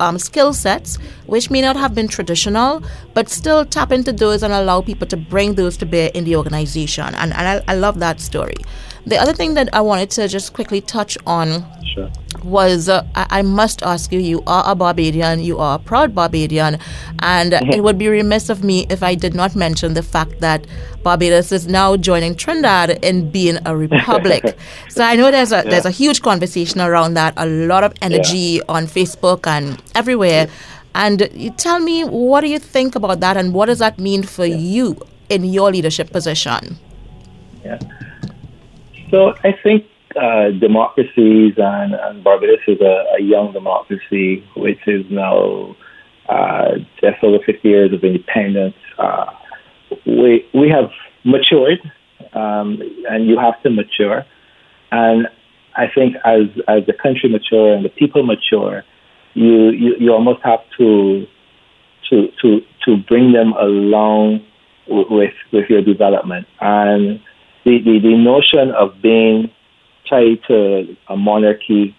um, 0.00 0.18
skill 0.18 0.52
sets, 0.52 0.96
which 1.26 1.50
may 1.50 1.60
not 1.60 1.76
have 1.76 1.94
been 1.94 2.08
traditional, 2.08 2.82
but 3.14 3.28
still 3.28 3.64
tap 3.64 3.92
into 3.92 4.12
those 4.12 4.42
and 4.42 4.52
allow 4.52 4.80
people 4.80 5.06
to 5.06 5.16
bring 5.16 5.54
those 5.54 5.76
to 5.76 5.86
bear 5.86 6.10
in 6.14 6.24
the 6.24 6.36
organization. 6.36 7.14
And, 7.14 7.32
and 7.34 7.48
I, 7.48 7.62
I 7.68 7.74
love 7.74 7.98
that 8.00 8.18
story. 8.18 8.56
The 9.06 9.16
other 9.16 9.32
thing 9.32 9.54
that 9.54 9.68
I 9.72 9.80
wanted 9.80 10.10
to 10.12 10.28
just 10.28 10.52
quickly 10.52 10.80
touch 10.80 11.16
on 11.26 11.64
sure. 11.94 12.10
was 12.44 12.88
uh, 12.88 13.06
I, 13.14 13.26
I, 13.30 13.42
must 13.42 13.82
ask 13.82 14.12
you, 14.12 14.20
you 14.20 14.42
are 14.46 14.64
a 14.66 14.74
Barbadian, 14.74 15.40
you 15.40 15.58
are 15.58 15.76
a 15.76 15.78
proud 15.78 16.14
Barbadian, 16.14 16.78
and 17.20 17.52
mm-hmm. 17.52 17.70
it 17.70 17.82
would 17.82 17.98
be 17.98 18.08
remiss 18.08 18.48
of 18.48 18.62
me 18.62 18.86
if 18.90 19.02
I 19.02 19.14
did 19.14 19.34
not 19.34 19.56
mention 19.56 19.94
the 19.94 20.02
fact 20.02 20.40
that 20.40 20.66
Barbados 21.02 21.52
is 21.52 21.66
now 21.66 21.96
joining 21.96 22.34
Trinidad 22.34 23.02
in 23.02 23.30
being 23.30 23.58
a 23.64 23.76
republic. 23.76 24.58
so 24.88 25.02
I 25.02 25.16
know 25.16 25.30
there's 25.30 25.52
a 25.52 25.56
yeah. 25.56 25.70
there's 25.70 25.86
a 25.86 25.90
huge 25.90 26.22
conversation 26.22 26.80
around 26.80 27.14
that, 27.14 27.34
a 27.36 27.46
lot 27.46 27.84
of 27.84 27.94
energy 28.02 28.58
yeah. 28.58 28.62
on 28.68 28.86
Facebook 28.86 29.46
and 29.46 29.82
everywhere. 29.94 30.46
Yeah. 30.46 30.52
And 30.92 31.30
you 31.32 31.50
tell 31.50 31.78
me, 31.78 32.04
what 32.04 32.40
do 32.40 32.48
you 32.48 32.58
think 32.58 32.94
about 32.96 33.20
that, 33.20 33.36
and 33.36 33.54
what 33.54 33.66
does 33.66 33.78
that 33.78 33.98
mean 33.98 34.22
for 34.22 34.44
you 34.44 35.00
in 35.28 35.44
your 35.44 35.70
leadership 35.70 36.10
position? 36.10 36.78
Yeah. 37.64 37.78
So 39.10 39.34
I 39.42 39.52
think 39.62 39.86
uh, 40.16 40.50
democracies 40.50 41.54
and, 41.56 41.94
and, 41.94 42.24
Barbados 42.24 42.60
is 42.66 42.80
a, 42.80 43.04
a, 43.18 43.22
young 43.22 43.52
democracy, 43.52 44.44
which 44.56 44.80
is 44.86 45.04
now 45.10 45.76
uh, 46.28 46.78
just 47.00 47.22
over 47.22 47.38
50 47.44 47.68
years 47.68 47.92
of 47.92 48.02
independence. 48.02 48.74
Uh, 48.98 49.26
we 50.06 50.48
we 50.54 50.68
have 50.68 50.90
matured, 51.24 51.80
um, 52.32 52.80
and 53.08 53.28
you 53.28 53.38
have 53.38 53.60
to 53.62 53.70
mature. 53.70 54.24
And 54.90 55.28
I 55.76 55.86
think 55.94 56.16
as 56.24 56.46
as 56.68 56.86
the 56.86 56.92
country 56.92 57.28
mature 57.28 57.72
and 57.72 57.84
the 57.84 57.88
people 57.88 58.22
mature, 58.24 58.84
you 59.34 59.70
you, 59.70 59.94
you 59.98 60.12
almost 60.12 60.40
have 60.42 60.60
to 60.78 61.26
to 62.10 62.28
to 62.42 62.60
to 62.84 62.96
bring 63.08 63.32
them 63.32 63.52
along 63.54 64.44
with 64.88 65.34
with 65.52 65.70
your 65.70 65.82
development 65.82 66.46
and 66.60 67.20
the, 67.64 67.78
the, 67.84 67.98
the 68.02 68.16
notion 68.16 68.72
of 68.74 69.00
being 69.02 69.50
tied 70.08 70.42
to 70.48 70.96
a 71.08 71.16
monarchy 71.16 71.96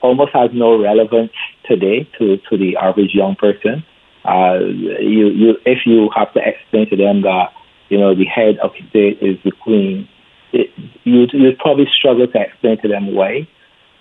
almost 0.00 0.32
has 0.32 0.50
no 0.52 0.80
relevance 0.80 1.32
today 1.64 2.08
to, 2.18 2.38
to 2.48 2.56
the 2.56 2.76
average 2.76 3.14
young 3.14 3.34
person. 3.36 3.84
Uh, 4.24 4.58
you, 5.00 5.28
you, 5.28 5.56
if 5.66 5.84
you 5.84 6.08
have 6.14 6.32
to 6.32 6.40
explain 6.40 6.88
to 6.90 6.96
them 6.96 7.22
that, 7.22 7.52
you 7.88 7.98
know, 7.98 8.14
the 8.14 8.24
head 8.24 8.58
of 8.62 8.70
state 8.90 9.18
is 9.20 9.36
the 9.44 9.50
queen, 9.50 10.08
it, 10.52 10.70
you, 11.04 11.26
you'd 11.32 11.58
probably 11.58 11.86
struggle 11.98 12.26
to 12.26 12.40
explain 12.40 12.80
to 12.80 12.88
them 12.88 13.14
why, 13.14 13.48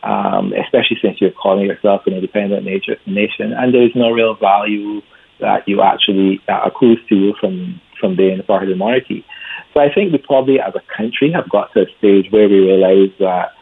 um, 0.04 0.54
especially 0.54 0.98
since 1.02 1.20
you're 1.20 1.32
calling 1.32 1.66
yourself 1.66 2.02
an 2.06 2.14
independent 2.14 2.64
nature, 2.64 2.98
nation, 3.06 3.54
and 3.54 3.74
there's 3.74 3.96
no 3.96 4.12
real 4.12 4.36
value 4.36 5.02
that 5.40 5.68
you 5.68 5.82
actually 5.82 6.40
that 6.48 6.66
accrues 6.66 7.00
to 7.10 7.16
you 7.16 7.34
from, 7.40 7.82
from 8.00 8.16
being 8.16 8.40
a 8.40 8.44
part 8.44 8.64
of 8.64 8.70
the 8.70 8.76
monarchy. 8.76 9.26
So 9.74 9.80
I 9.80 9.94
think 9.94 10.12
we 10.12 10.18
probably, 10.18 10.60
as 10.60 10.74
a 10.76 10.82
country, 10.96 11.32
have 11.32 11.50
got 11.50 11.74
to 11.74 11.82
a 11.82 11.86
stage 11.98 12.32
where 12.32 12.48
we 12.50 12.60
realize 12.60 13.12
that 13.20 13.54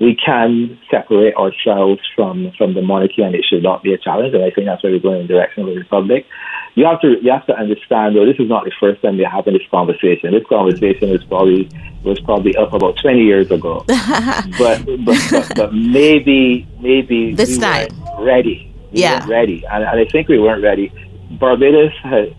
we 0.00 0.16
can 0.16 0.78
separate 0.90 1.34
ourselves 1.34 2.00
from, 2.14 2.52
from 2.58 2.74
the 2.74 2.82
monarchy 2.82 3.22
and 3.22 3.34
it 3.34 3.44
should 3.48 3.62
not 3.62 3.82
be 3.82 3.92
a 3.92 3.98
challenge. 3.98 4.34
And 4.34 4.44
I 4.44 4.50
think 4.50 4.66
that's 4.66 4.82
where 4.82 4.92
we're 4.92 5.00
going 5.00 5.22
in 5.22 5.26
the 5.26 5.34
direction 5.34 5.62
of 5.62 5.68
the 5.68 5.76
republic. 5.76 6.26
You 6.74 6.84
have 6.84 7.00
to 7.00 7.16
you 7.22 7.32
have 7.32 7.46
to 7.46 7.56
understand 7.56 8.16
though 8.16 8.26
this 8.26 8.36
is 8.38 8.50
not 8.50 8.64
the 8.64 8.72
first 8.78 9.00
time 9.00 9.16
we're 9.16 9.30
having 9.30 9.54
this 9.54 9.66
conversation. 9.70 10.32
This 10.32 10.44
conversation 10.46 11.08
is 11.08 11.24
probably 11.24 11.70
was 12.04 12.20
probably 12.20 12.54
up 12.54 12.74
about 12.74 12.98
twenty 12.98 13.24
years 13.24 13.50
ago. 13.50 13.82
but, 14.58 14.84
but, 14.84 15.18
but 15.30 15.52
but 15.56 15.72
maybe 15.72 16.68
maybe 16.78 17.34
this 17.34 17.52
we 17.52 17.58
time 17.60 17.88
ready. 18.18 18.70
We 18.92 19.00
yeah. 19.00 19.26
ready. 19.26 19.64
And, 19.72 19.84
and 19.84 20.00
I 20.00 20.04
think 20.04 20.28
we 20.28 20.38
weren't 20.38 20.62
ready. 20.62 20.92
Barbados, 21.40 21.92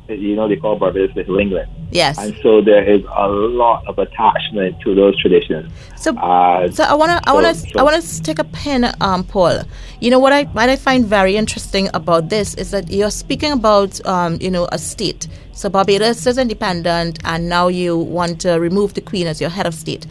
you 0.08 0.36
know, 0.36 0.48
they 0.48 0.56
call 0.56 0.78
Barbados 0.78 1.16
Little 1.16 1.40
England. 1.40 1.70
Yes. 1.92 2.18
And 2.18 2.36
so 2.44 2.62
there 2.62 2.84
is 2.84 3.04
a 3.16 3.28
lot 3.28 3.88
of 3.88 3.98
attachment 3.98 4.80
to 4.82 4.94
those 4.94 5.20
traditions. 5.22 5.72
So, 5.96 6.16
uh, 6.18 6.70
so 6.70 6.84
I 6.84 6.94
wanna, 6.94 7.22
I 7.26 7.34
wanna, 7.34 7.56
so, 7.56 7.80
I 7.80 7.84
wanna 7.84 8.02
take 8.02 8.40
a 8.40 8.44
pin, 8.44 8.92
um, 9.00 9.24
Paul. 9.24 9.62
You 10.02 10.12
know 10.12 10.20
what 10.20 10.34
I, 10.34 10.44
what 10.46 10.70
I 10.70 10.76
find 10.76 11.06
very 11.06 11.38
interesting 11.38 11.90
about 11.94 12.30
this 12.30 12.54
is 12.56 12.72
that 12.72 12.92
you're 12.92 13.12
speaking 13.12 13.52
about, 13.52 14.06
um, 14.06 14.38
you 14.42 14.52
know, 14.52 14.68
a 14.72 14.78
state. 14.78 15.28
So 15.54 15.70
Barbados 15.70 16.28
is 16.28 16.38
independent, 16.38 17.20
and 17.24 17.50
now 17.50 17.68
you 17.68 17.98
want 17.98 18.42
to 18.42 18.60
remove 18.60 18.94
the 18.94 19.02
Queen 19.02 19.26
as 19.26 19.42
your 19.42 19.50
head 19.50 19.66
of 19.66 19.74
state. 19.74 20.06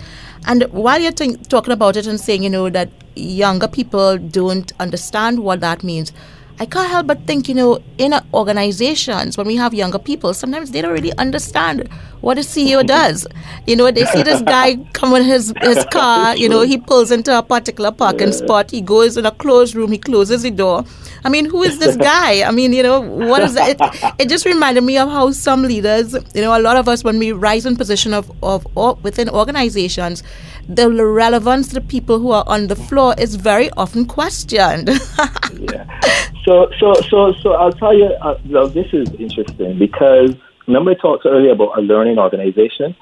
And 0.47 0.65
while 0.73 1.01
you're 1.01 1.13
t- 1.13 1.37
talking 1.37 1.73
about 1.73 1.97
it 1.97 2.07
and 2.07 2.19
saying, 2.19 2.43
you 2.43 2.51
know, 2.51 2.69
that 2.71 2.89
younger 3.15 3.69
people 3.69 4.19
don't 4.19 4.73
understand 4.81 5.41
what 5.41 5.61
that 5.61 5.85
means 5.85 6.13
I 6.59 6.65
can't 6.65 6.89
help 6.89 7.07
but 7.07 7.27
think, 7.27 7.49
you 7.49 7.55
know, 7.55 7.83
in 7.99 8.15
organizations, 8.33 9.37
when 9.37 9.47
we 9.47 9.57
have 9.57 9.75
younger 9.75 9.99
people, 9.99 10.33
sometimes 10.33 10.71
they 10.71 10.81
don't 10.81 10.93
really 10.93 11.13
understand 11.19 11.89
what 12.23 12.39
a 12.39 12.41
CEO 12.41 12.87
does. 12.87 13.27
You 13.67 13.77
know, 13.77 13.91
they 13.91 14.07
see 14.07 14.23
this 14.23 14.41
guy 14.41 14.77
come 14.95 15.15
in 15.15 15.23
his, 15.25 15.53
his 15.61 15.85
car, 15.93 16.35
you 16.35 16.49
know, 16.49 16.63
he 16.63 16.79
pulls 16.79 17.11
into 17.11 17.37
a 17.37 17.43
particular 17.43 17.93
parking 17.93 18.33
spot, 18.33 18.71
he 18.71 18.81
goes 18.81 19.19
in 19.19 19.27
a 19.27 19.31
closed 19.33 19.75
room, 19.75 19.93
he 19.93 19.99
closes 19.99 20.43
the 20.43 20.51
door. 20.51 20.85
I 21.25 21.29
mean, 21.29 21.45
who 21.45 21.63
is 21.63 21.79
this 21.79 21.97
guy? 22.13 22.43
I 22.43 22.53
mean, 22.53 22.73
you 22.73 22.83
know, 22.83 23.01
what 23.01 23.43
is 23.43 23.55
that? 23.55 23.79
It, 23.79 24.15
it 24.21 24.29
just 24.31 24.47
reminded 24.47 24.83
me 24.83 24.97
of 24.97 25.11
how 25.11 25.33
some 25.33 25.63
leaders, 25.63 26.15
you 26.35 26.41
know, 26.41 26.59
a 26.59 26.61
lot 26.61 26.77
of 26.77 26.89
us, 26.89 27.05
when 27.05 27.19
we 27.19 27.33
rise 27.33 27.67
in 27.67 27.77
position 27.77 28.15
of, 28.15 28.31
of, 28.43 28.67
of 28.77 29.03
within 29.05 29.29
organizations, 29.29 30.23
the 30.69 30.91
relevance 30.91 31.69
to 31.69 31.75
the 31.75 31.81
people 31.81 32.19
who 32.19 32.33
are 32.33 32.45
on 32.47 32.67
the 32.67 32.77
floor 32.77 33.15
is 33.19 33.37
very 33.37 33.71
often 33.73 34.05
questioned. 34.05 34.89
yeah. 35.59 36.01
So, 36.45 36.71
so, 36.79 36.95
so, 37.09 37.33
so 37.43 37.53
I'll 37.55 37.73
tell 37.73 37.97
you, 37.97 38.07
uh, 38.07 38.67
this 38.69 38.87
is 38.93 39.09
interesting 39.19 39.79
because 39.79 40.35
remember 40.67 40.93
I 40.93 40.95
talked 40.95 41.27
earlier 41.27 41.53
about 41.53 41.79
a 41.79 41.81
learning 41.81 42.19
organization. 42.19 42.97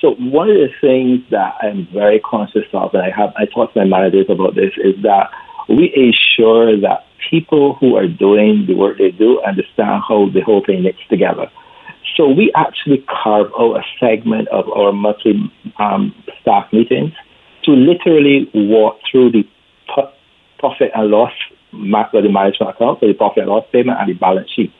So 0.00 0.14
one 0.14 0.50
of 0.50 0.56
the 0.56 0.68
things 0.80 1.22
that 1.30 1.54
I'm 1.62 1.86
very 1.92 2.20
conscious 2.20 2.66
of, 2.72 2.94
and 2.94 3.02
I 3.02 3.10
have, 3.10 3.32
I 3.36 3.46
talk 3.46 3.72
to 3.72 3.80
my 3.80 3.86
managers 3.86 4.26
about 4.28 4.54
this, 4.54 4.72
is 4.76 5.02
that 5.02 5.30
we 5.68 5.92
ensure 5.94 6.78
that 6.80 7.06
people 7.30 7.74
who 7.74 7.96
are 7.96 8.06
doing 8.06 8.66
the 8.66 8.74
work 8.74 8.98
they 8.98 9.10
do 9.10 9.40
understand 9.42 10.02
how 10.06 10.28
the 10.32 10.40
whole 10.40 10.62
thing 10.64 10.82
knits 10.82 10.98
together. 11.08 11.50
So 12.16 12.28
we 12.28 12.50
actually 12.54 13.04
carve 13.22 13.48
out 13.58 13.76
a 13.76 13.82
segment 14.00 14.48
of 14.48 14.68
our 14.70 14.92
monthly 14.92 15.52
um, 15.78 16.14
staff 16.40 16.72
meetings 16.72 17.12
to 17.64 17.72
literally 17.72 18.50
walk 18.54 18.98
through 19.10 19.32
the 19.32 19.44
profit 20.58 20.90
and 20.94 21.10
loss 21.10 21.32
ma- 21.72 22.08
the 22.12 22.28
management 22.28 22.74
account, 22.74 23.00
so 23.00 23.06
the 23.06 23.12
profit 23.12 23.42
and 23.42 23.50
loss 23.50 23.68
statement 23.68 23.98
and 24.00 24.08
the 24.08 24.14
balance 24.14 24.50
sheet. 24.50 24.72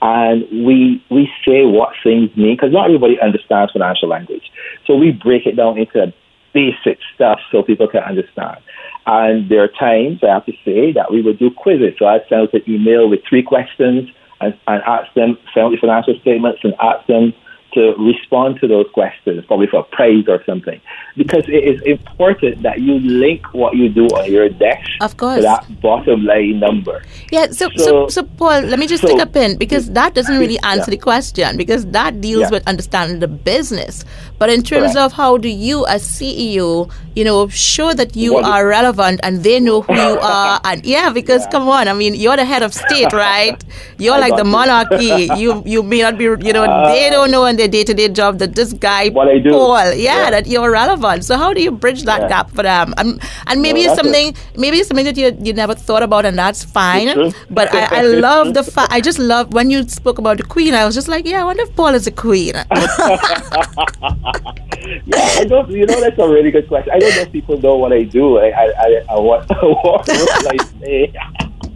And 0.00 0.42
we 0.64 1.02
we 1.10 1.28
say 1.44 1.64
what 1.64 1.90
things 2.04 2.30
mean 2.36 2.54
because 2.54 2.72
not 2.72 2.84
everybody 2.86 3.18
understands 3.20 3.72
financial 3.72 4.08
language. 4.08 4.52
So 4.86 4.94
we 4.94 5.10
break 5.10 5.46
it 5.46 5.56
down 5.56 5.78
into 5.78 6.12
basic 6.52 6.98
stuff 7.14 7.40
so 7.50 7.62
people 7.62 7.88
can 7.88 8.02
understand. 8.02 8.58
And 9.06 9.48
there 9.48 9.62
are 9.62 9.68
times 9.68 10.20
I 10.22 10.34
have 10.34 10.46
to 10.46 10.52
say 10.64 10.92
that 10.92 11.10
we 11.10 11.22
would 11.22 11.38
do 11.38 11.50
quizzes. 11.50 11.94
So 11.98 12.06
I 12.06 12.18
send 12.28 12.42
out 12.42 12.54
an 12.54 12.62
email 12.68 13.08
with 13.08 13.20
three 13.28 13.42
questions 13.42 14.10
and, 14.40 14.58
and 14.66 14.82
ask 14.82 15.12
them, 15.14 15.38
send 15.54 15.72
the 15.72 15.78
financial 15.78 16.18
statements 16.20 16.60
and 16.62 16.74
ask 16.80 17.06
them 17.06 17.32
to 17.74 17.94
respond 17.98 18.58
to 18.60 18.66
those 18.66 18.86
questions, 18.94 19.44
probably 19.46 19.66
for 19.66 19.80
a 19.80 19.82
prize 19.82 20.24
or 20.28 20.42
something. 20.46 20.80
Because 21.14 21.44
it 21.46 21.62
is 21.62 21.82
important 21.82 22.62
that 22.62 22.80
you 22.80 22.94
link 23.00 23.52
what 23.52 23.76
you 23.76 23.90
do 23.90 24.06
on 24.06 24.32
your 24.32 24.48
desk 24.48 24.88
Of 25.02 25.16
course. 25.18 25.36
to 25.36 25.42
that 25.42 25.80
bottom 25.82 26.24
line 26.24 26.58
number. 26.58 27.02
Yeah, 27.30 27.48
so, 27.50 27.68
so, 27.76 27.84
So- 27.84 28.08
so, 28.08 28.22
Paul, 28.22 28.62
let 28.62 28.78
me 28.78 28.86
just 28.86 29.02
so- 29.02 29.08
take 29.08 29.20
a 29.20 29.26
pin 29.26 29.58
because 29.58 29.90
that 29.92 30.14
doesn't 30.14 30.38
really 30.38 30.54
Yeah. 30.54 30.70
answer 30.70 30.90
the 30.90 30.96
question 30.96 31.58
because 31.58 31.84
that 31.88 32.20
deals 32.22 32.42
Yeah. 32.42 32.50
with 32.50 32.66
understanding 32.66 33.18
the 33.20 33.28
business. 33.28 34.04
But 34.38 34.50
in 34.50 34.62
terms 34.62 34.92
Correct. 34.92 34.96
of 35.06 35.12
how 35.12 35.38
do 35.38 35.48
you, 35.48 35.86
as 35.86 36.02
CEO, 36.04 36.90
you 37.14 37.24
know, 37.24 37.48
show 37.48 37.94
that 37.94 38.14
you 38.14 38.34
What 38.34 38.44
are 38.44 38.66
relevant 38.68 39.20
and 39.22 39.42
they 39.42 39.58
know 39.60 39.80
who 39.82 39.94
you 39.94 40.18
are, 40.22 40.60
and 40.64 40.84
yeah, 40.84 41.10
because 41.10 41.46
come 41.46 41.68
on, 41.68 41.88
I 41.88 41.94
mean, 41.94 42.14
you're 42.14 42.36
the 42.36 42.44
head 42.44 42.62
of 42.62 42.74
state, 42.74 43.12
right? 43.26 43.62
You're 43.98 44.14
I 44.14 44.18
like 44.20 44.36
the 44.36 44.44
monarchy. 44.44 45.30
you 45.42 45.62
you 45.64 45.82
may 45.82 46.00
not 46.02 46.18
be, 46.18 46.24
you 46.24 46.52
know, 46.52 46.64
uh, 46.64 46.92
they 46.92 47.08
don't 47.10 47.30
know 47.30 47.44
in 47.46 47.56
their 47.56 47.68
day 47.68 47.84
to 47.84 47.94
day 47.94 48.08
job 48.08 48.38
that 48.40 48.54
this 48.54 48.72
guy, 48.74 49.08
What 49.08 49.28
I 49.28 49.38
do. 49.38 49.50
Paul, 49.50 49.94
yeah, 49.94 50.24
Yeah. 50.24 50.30
that 50.30 50.46
you're 50.46 50.70
relevant. 50.70 51.24
So 51.24 51.36
how 51.38 51.52
do 51.54 51.62
you 51.62 51.70
bridge 51.72 52.02
that 52.04 52.22
Yeah. 52.22 52.28
gap 52.28 52.50
for 52.50 52.62
them? 52.62 52.92
And, 52.98 53.20
and 53.46 53.62
maybe 53.62 53.80
No, 53.80 53.86
it's 53.92 53.96
that's 53.96 54.06
it. 54.08 54.12
something 54.12 54.36
maybe 54.56 54.76
it's 54.78 54.88
something 54.88 55.04
that 55.06 55.16
you 55.16 55.32
you 55.42 55.52
never 55.54 55.74
thought 55.74 56.02
about, 56.02 56.26
and 56.26 56.38
that's 56.38 56.62
fine. 56.64 57.08
But 57.50 57.72
I, 57.72 58.00
I 58.00 58.02
love 58.28 58.52
the 58.54 58.62
fact. 58.62 58.92
I 58.92 59.00
just 59.00 59.18
love 59.18 59.52
when 59.54 59.70
you 59.70 59.82
spoke 59.88 60.18
about 60.18 60.36
the 60.36 60.44
queen. 60.44 60.74
I 60.74 60.84
was 60.84 60.94
just 60.94 61.08
like, 61.08 61.26
yeah, 61.26 61.40
I 61.40 61.44
wonder 61.44 61.62
if 61.62 61.74
Paul 61.74 61.94
is 61.94 62.06
a 62.06 62.12
queen. 62.12 62.54
Yeah, 65.04 65.18
I 65.18 65.44
don't. 65.44 65.68
You 65.70 65.86
know, 65.86 66.00
that's 66.00 66.18
a 66.18 66.28
really 66.28 66.50
good 66.50 66.68
question. 66.68 66.92
I 66.94 66.98
don't 66.98 67.14
know 67.16 67.22
if 67.22 67.32
people 67.32 67.60
know 67.60 67.76
what 67.76 67.92
I 67.92 68.04
do. 68.04 68.38
I, 68.38 68.48
I, 68.50 68.64
I, 68.78 69.04
I 69.10 69.18
what, 69.18 69.48
what 69.62 70.08
role 70.08 70.48
I 70.48 70.56
say. 70.80 71.12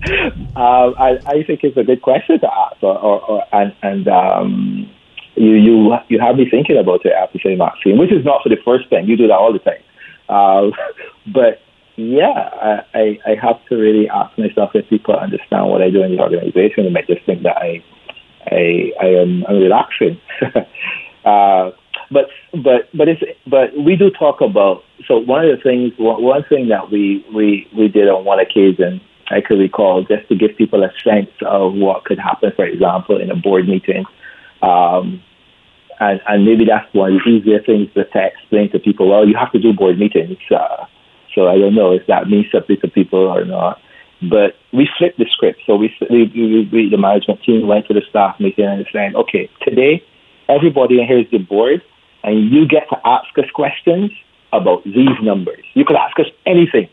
um, 0.56 0.94
I, 0.98 1.18
I 1.26 1.42
think 1.44 1.60
it's 1.62 1.76
a 1.76 1.84
good 1.84 2.02
question 2.02 2.40
to 2.40 2.46
ask, 2.52 2.82
or, 2.82 2.96
or, 2.98 3.20
or 3.22 3.44
and 3.52 3.74
and 3.82 4.08
um, 4.08 4.90
you 5.34 5.52
you 5.52 5.94
you 6.08 6.20
have 6.20 6.36
me 6.36 6.48
thinking 6.50 6.78
about 6.78 7.04
it. 7.04 7.12
Have 7.16 7.32
to 7.32 7.56
Maxine, 7.56 7.98
which 7.98 8.12
is 8.12 8.24
not 8.24 8.42
for 8.42 8.48
the 8.48 8.58
first 8.64 8.88
time. 8.90 9.06
You 9.06 9.16
do 9.16 9.26
that 9.26 9.34
all 9.34 9.52
the 9.52 9.58
time. 9.58 9.82
Uh, 10.28 10.70
but 11.32 11.60
yeah, 11.96 12.50
I, 12.62 12.84
I, 12.94 13.18
I 13.26 13.34
have 13.42 13.64
to 13.68 13.76
really 13.76 14.08
ask 14.08 14.36
myself 14.38 14.70
if 14.74 14.88
people 14.88 15.14
understand 15.14 15.68
what 15.68 15.82
I 15.82 15.90
do 15.90 16.02
in 16.02 16.16
the 16.16 16.22
organization. 16.22 16.84
They 16.84 16.90
might 16.90 17.06
just 17.06 17.24
think 17.26 17.42
that 17.42 17.56
I 17.56 17.82
I, 18.46 18.92
I 19.00 19.06
am 19.06 19.44
I'm 19.48 19.56
relaxing. 19.56 20.20
uh, 21.24 21.72
but 22.10 22.28
but 22.52 22.88
but 22.94 23.08
it's 23.08 23.22
but 23.46 23.76
we 23.76 23.96
do 23.96 24.10
talk 24.10 24.40
about 24.40 24.82
so 25.06 25.18
one 25.18 25.44
of 25.44 25.56
the 25.56 25.62
things 25.62 25.92
one, 25.98 26.44
thing 26.44 26.68
that 26.68 26.90
we, 26.90 27.24
we 27.34 27.68
we 27.76 27.88
did 27.88 28.08
on 28.08 28.24
one 28.24 28.40
occasion 28.40 29.00
I 29.30 29.40
could 29.40 29.58
recall 29.58 30.02
just 30.02 30.28
to 30.28 30.34
give 30.34 30.56
people 30.56 30.82
a 30.82 30.90
sense 31.04 31.30
of 31.42 31.74
what 31.74 32.04
could 32.04 32.18
happen, 32.18 32.52
for 32.54 32.64
example, 32.64 33.20
in 33.20 33.30
a 33.30 33.36
board 33.36 33.68
meeting. 33.68 34.04
Um, 34.60 35.22
and, 36.00 36.20
and 36.26 36.44
maybe 36.44 36.64
that's 36.64 36.92
one 36.92 37.14
of 37.14 37.20
the 37.24 37.30
easier 37.30 37.62
things 37.62 37.92
to 37.94 38.00
explain 38.00 38.72
to 38.72 38.78
people. 38.80 39.08
Well, 39.08 39.28
you 39.28 39.36
have 39.36 39.52
to 39.52 39.60
do 39.60 39.72
board 39.72 39.98
meetings. 39.98 40.38
Uh, 40.50 40.86
so 41.34 41.46
I 41.46 41.58
don't 41.58 41.74
know 41.74 41.92
if 41.92 42.06
that 42.08 42.28
means 42.28 42.46
something 42.50 42.78
to 42.80 42.88
people 42.88 43.20
or 43.20 43.44
not. 43.44 43.80
But 44.28 44.56
we 44.72 44.88
flipped 44.98 45.18
the 45.18 45.26
script. 45.30 45.60
So 45.66 45.76
we, 45.76 45.94
we, 46.10 46.24
we, 46.34 46.68
we 46.72 46.90
the 46.90 46.98
management 46.98 47.42
team 47.42 47.66
went 47.66 47.86
to 47.86 47.94
the 47.94 48.02
staff 48.10 48.38
meeting 48.40 48.66
and 48.66 48.84
saying, 48.92 49.14
okay, 49.14 49.48
today 49.62 50.02
everybody 50.48 51.00
in 51.00 51.06
here 51.06 51.20
is 51.20 51.30
the 51.30 51.38
board, 51.38 51.82
and 52.22 52.50
you 52.50 52.66
get 52.66 52.88
to 52.90 52.96
ask 53.04 53.36
us 53.38 53.50
questions 53.54 54.10
about 54.52 54.84
these 54.84 55.16
numbers. 55.22 55.64
You 55.74 55.84
could 55.84 55.96
ask 55.96 56.18
us 56.18 56.26
anything. 56.46 56.88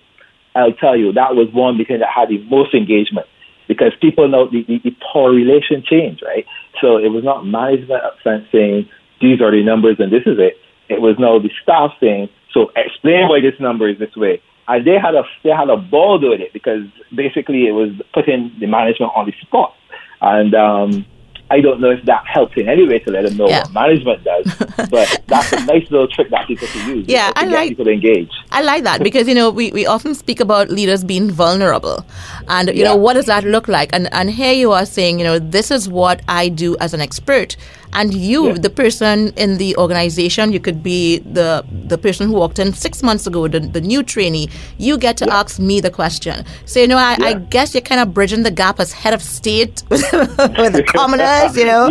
I'll 0.56 0.74
tell 0.74 0.98
you, 0.98 1.14
that 1.14 1.36
was 1.36 1.50
one 1.54 1.78
meeting 1.78 2.00
that 2.00 2.10
had 2.10 2.30
the 2.30 2.44
most 2.46 2.74
engagement 2.74 3.28
because 3.68 3.92
people 4.02 4.28
know 4.28 4.50
the, 4.50 4.64
the, 4.64 4.80
the 4.84 4.96
power 5.14 5.32
relation 5.32 5.84
change, 5.84 6.22
right? 6.24 6.46
So 6.82 6.98
it 6.98 7.10
was 7.10 7.24
not 7.24 7.46
management 7.46 8.04
up 8.04 8.18
front 8.24 8.46
saying, 8.52 8.90
these 9.22 9.42
are 9.42 9.52
the 9.52 9.64
numbers 9.64 9.98
and 10.00 10.12
this 10.12 10.24
is 10.26 10.38
it. 10.40 10.58
It 10.90 11.02
was 11.02 11.18
now 11.20 11.40
the 11.40 11.52
staff 11.62 11.92
saying, 12.00 12.30
so 12.54 12.72
explain 12.76 13.28
why 13.28 13.42
this 13.42 13.60
number 13.60 13.90
is 13.90 14.00
this 14.00 14.16
way. 14.16 14.42
And 14.68 14.86
they 14.86 14.98
had 15.00 15.16
a 15.16 15.24
they 15.44 15.50
had 15.50 15.70
a 15.70 15.78
ball 15.78 16.20
doing 16.20 16.42
it 16.42 16.52
because 16.52 16.84
basically 17.16 17.68
it 17.68 17.72
was 17.72 17.92
putting 18.14 18.52
the 18.60 18.68
management 18.68 19.12
on 19.16 19.26
the 19.26 19.34
spot. 19.42 19.74
And 20.22 20.54
um, 20.54 21.06
I 21.50 21.62
don't 21.62 21.80
know 21.80 21.92
if 21.92 22.04
that 22.04 22.26
helps 22.28 22.58
in 22.58 22.68
any 22.68 22.86
way 22.88 23.00
to 23.00 23.10
let 23.12 23.24
them 23.24 23.38
know 23.38 23.48
Yeah. 23.48 23.62
what 23.64 23.74
management 23.74 24.24
does, 24.24 24.46
but 24.90 25.22
that's 25.28 25.54
a 25.54 25.64
nice 25.66 25.90
little 25.90 26.08
trick 26.08 26.30
that 26.30 26.46
people 26.48 26.68
can 26.68 26.98
use. 26.98 27.06
Yeah, 27.08 27.32
to 27.32 27.40
I 27.40 27.44
get 27.46 27.52
like- 27.54 27.70
people 27.70 27.86
to 27.86 27.92
engage. 27.92 28.32
I 28.52 28.62
like 28.62 28.84
that 28.84 29.02
because 29.08 29.28
you 29.28 29.36
know 29.36 29.50
we, 29.50 29.72
we 29.72 29.86
often 29.86 30.14
speak 30.16 30.40
about 30.40 30.70
leaders 30.70 31.04
being 31.04 31.32
vulnerable, 31.32 32.06
and 32.48 32.70
you 32.76 32.84
know 32.84 32.96
what 32.96 33.14
does 33.14 33.26
that 33.28 33.44
look 33.46 33.68
like? 33.68 33.92
And 33.94 34.12
and 34.14 34.30
here 34.30 34.54
you 34.54 34.72
are 34.74 34.86
saying 34.86 35.20
you 35.20 35.26
know 35.26 35.40
this 35.40 35.72
is 35.72 35.88
what 35.88 36.22
I 36.28 36.50
do 36.50 36.76
as 36.80 36.94
an 36.94 37.02
expert, 37.02 37.56
and 38.00 38.14
you 38.30 38.40
Yeah. 38.48 38.54
the 38.66 38.70
person 38.82 39.16
in 39.44 39.58
the 39.62 39.70
organization 39.84 40.46
you 40.56 40.62
could 40.68 40.80
be 40.92 41.00
the 41.40 41.50
the 41.94 41.98
person 42.06 42.24
who 42.30 42.36
walked 42.44 42.60
in 42.64 42.70
six 42.86 43.02
months 43.10 43.26
ago 43.32 43.42
the, 43.56 43.60
the 43.78 43.82
new 43.92 44.02
trainee 44.14 44.48
you 44.88 44.94
get 45.06 45.16
to 45.22 45.26
ask 45.40 45.60
me 45.70 45.76
the 45.88 45.92
question. 46.00 46.36
So 46.72 46.76
you 46.84 46.88
know 46.92 46.98
I, 47.10 47.14
I 47.30 47.34
guess 47.56 47.74
you're 47.74 47.88
kind 47.92 48.02
of 48.04 48.08
bridging 48.18 48.44
the 48.50 48.52
gap 48.62 48.80
as 48.86 48.90
head 49.02 49.14
of 49.18 49.22
state 49.38 49.76
with 49.90 50.74
the 50.80 50.84
commoners. 50.96 51.52
You 51.60 51.66
know. 51.72 51.84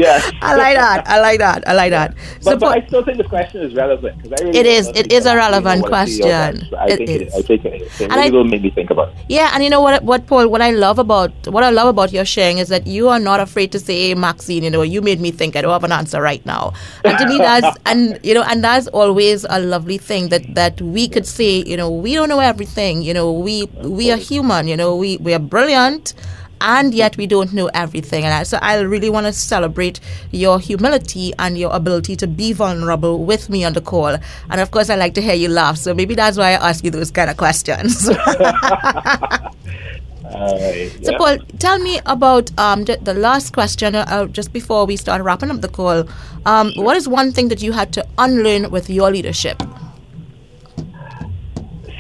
I 0.51 0.55
like 0.65 0.77
that. 0.85 0.99
I 1.15 1.21
like 1.27 1.39
that. 1.47 1.61
I 1.71 1.73
like 1.83 1.91
that. 1.99 2.15
So 2.41 2.51
But, 2.51 2.61
but 2.61 2.71
I 2.79 2.87
still 2.87 3.05
think 3.07 3.19
the 3.25 3.29
question 3.37 3.59
is 3.67 3.75
relevant 3.75 4.15
because 4.23 4.33
I 4.41 4.45
really 4.45 4.59
It 4.61 4.67
is- 4.77 4.89
it 5.03 5.09
is 5.19 5.25
a 5.27 5.35
relevant 5.45 5.83
what 5.83 5.93
a 5.93 6.05
CEO 6.07 6.23
question. 6.23 6.75
I 6.85 6.87
It 6.93 6.97
think 6.99 7.11
it 7.17 7.23
is. 7.27 7.35
I 7.35 7.43
think 7.49 7.65
it 7.71 7.75
is. 7.83 8.01
It 8.01 8.09
really 8.11 8.29
I, 8.29 8.31
will 8.37 8.45
make 8.53 8.63
me 8.67 8.71
think 8.79 8.91
about 8.95 9.09
it. 9.11 9.15
Yeah, 9.37 9.51
and 9.55 9.65
you 9.65 9.71
know 9.75 9.81
what? 9.87 10.03
What 10.11 10.27
Paul? 10.31 10.47
What 10.55 10.63
I 10.69 10.71
love 10.87 10.99
about 11.07 11.33
what 11.57 11.65
I 11.65 11.71
love 11.79 11.89
about 11.95 12.13
your 12.19 12.25
sharing 12.35 12.59
is 12.65 12.69
that 12.75 12.87
you 12.97 13.09
are 13.15 13.19
not 13.31 13.41
afraid 13.47 13.69
to 13.77 13.79
say, 13.87 13.97
hey, 14.09 14.15
"Maxine, 14.27 14.63
you 14.69 14.71
know, 14.77 14.83
you 14.95 15.01
made 15.11 15.21
me 15.27 15.31
think. 15.41 15.57
I 15.57 15.61
don't 15.67 15.75
have 15.79 15.85
an 15.91 15.96
answer 15.97 16.21
right 16.21 16.45
now." 16.47 16.73
And 17.05 17.19
to 17.19 17.27
me, 17.27 17.39
that's 17.39 17.77
and 17.87 18.19
you 18.23 18.35
know, 18.35 18.43
and 18.43 18.63
that's 18.63 18.87
always 18.89 19.45
a 19.49 19.59
lovely 19.61 19.99
thing 19.99 20.29
that 20.29 20.55
that 20.55 20.81
we 20.81 21.09
could 21.09 21.27
say. 21.27 21.63
You 21.67 21.77
know, 21.77 21.91
we 21.91 22.15
don't 22.15 22.29
know 22.29 22.41
everything. 22.41 23.03
You 23.03 23.15
know, 23.15 23.33
we 23.33 23.65
we 23.83 24.11
are 24.11 24.17
human. 24.17 24.69
You 24.69 24.77
know, 24.77 24.97
we 24.97 25.17
we 25.19 25.35
are 25.35 25.39
brilliant. 25.41 26.15
And 26.59 26.95
yet 26.95 27.19
we 27.19 27.27
don't 27.27 27.53
know 27.53 27.69
everything, 27.75 28.25
and 28.25 28.33
I, 28.33 28.43
so 28.45 28.59
I 28.63 28.81
really 28.81 29.11
want 29.11 29.27
to 29.27 29.33
celebrate 29.35 30.01
your 30.31 30.59
humility 30.59 31.35
and 31.39 31.59
your 31.59 31.71
ability 31.71 32.17
to 32.17 32.27
be 32.27 32.55
vulnerable 32.55 33.27
with 33.27 33.51
me 33.51 33.63
on 33.63 33.75
the 33.75 33.83
call. 33.83 34.17
And 34.49 34.59
of 34.59 34.71
course, 34.71 34.89
I 34.89 34.97
like 34.97 35.13
to 35.15 35.21
hear 35.21 35.35
you 35.35 35.49
laugh, 35.49 35.77
so 35.77 35.93
maybe 35.93 36.15
that's 36.15 36.39
why 36.39 36.53
I 36.53 36.71
ask 36.71 36.83
you 36.83 36.91
those 36.91 37.11
kind 37.11 37.29
of 37.29 37.37
questions. 37.37 38.09
Uh, 40.37 40.59
So, 41.03 41.13
yeah. 41.13 41.19
Paul, 41.19 41.39
tell 41.59 41.79
me 41.79 42.01
about 42.05 42.51
um, 42.59 42.85
the, 42.85 42.99
the 43.03 43.15
last 43.15 43.53
question 43.55 43.95
uh, 43.95 44.27
just 44.27 44.53
before 44.53 44.85
we 44.85 44.97
start 44.97 45.23
wrapping 45.23 45.51
up 45.51 45.61
the 45.63 45.69
call. 45.69 46.05
Um, 46.45 46.73
What 46.77 46.97
is 46.97 47.09
one 47.09 47.33
thing 47.33 47.49
that 47.49 47.63
you 47.63 47.73
had 47.73 47.93
to 47.95 48.07
unlearn 48.19 48.71
with 48.71 48.91
your 48.91 49.11
leadership? 49.11 49.63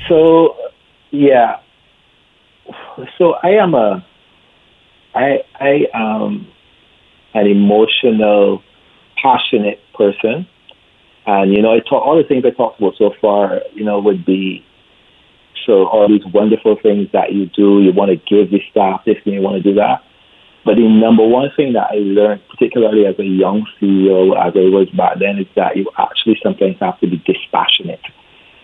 So, 0.08 0.54
yeah. 1.10 1.60
So 3.18 3.34
I 3.42 3.50
am 3.50 3.74
a, 3.74 4.04
I 5.14 5.40
I 5.60 5.86
am 5.94 6.46
an 7.34 7.46
emotional, 7.46 8.62
passionate 9.22 9.80
person, 9.94 10.46
and 11.26 11.52
you 11.52 11.62
know, 11.62 11.72
I 11.74 11.80
talk 11.80 12.04
all 12.06 12.16
the 12.16 12.24
things 12.24 12.44
I 12.44 12.50
talked 12.50 12.80
about 12.80 12.94
so 12.96 13.12
far. 13.20 13.60
You 13.74 13.84
know, 13.84 13.98
would 14.00 14.24
be 14.24 14.64
so 15.66 15.86
all 15.88 16.08
these 16.08 16.24
wonderful 16.32 16.76
things 16.82 17.08
that 17.12 17.32
you 17.32 17.46
do. 17.46 17.82
You 17.82 17.92
want 17.92 18.10
to 18.10 18.16
give 18.16 18.50
the 18.50 18.62
staff 18.70 19.04
this, 19.04 19.16
and 19.24 19.34
you 19.34 19.42
want 19.42 19.62
to 19.62 19.68
do 19.68 19.74
that. 19.74 20.02
But 20.64 20.76
the 20.76 20.88
number 20.88 21.24
one 21.24 21.50
thing 21.56 21.74
that 21.74 21.88
I 21.92 21.96
learned, 21.96 22.42
particularly 22.48 23.06
as 23.06 23.18
a 23.18 23.24
young 23.24 23.66
CEO, 23.78 24.34
as 24.34 24.52
I 24.56 24.66
was 24.70 24.88
back 24.90 25.18
then, 25.20 25.38
is 25.38 25.46
that 25.54 25.76
you 25.76 25.90
actually 25.98 26.38
sometimes 26.42 26.76
have 26.80 26.98
to 27.00 27.06
be 27.06 27.18
dispassionate 27.18 28.02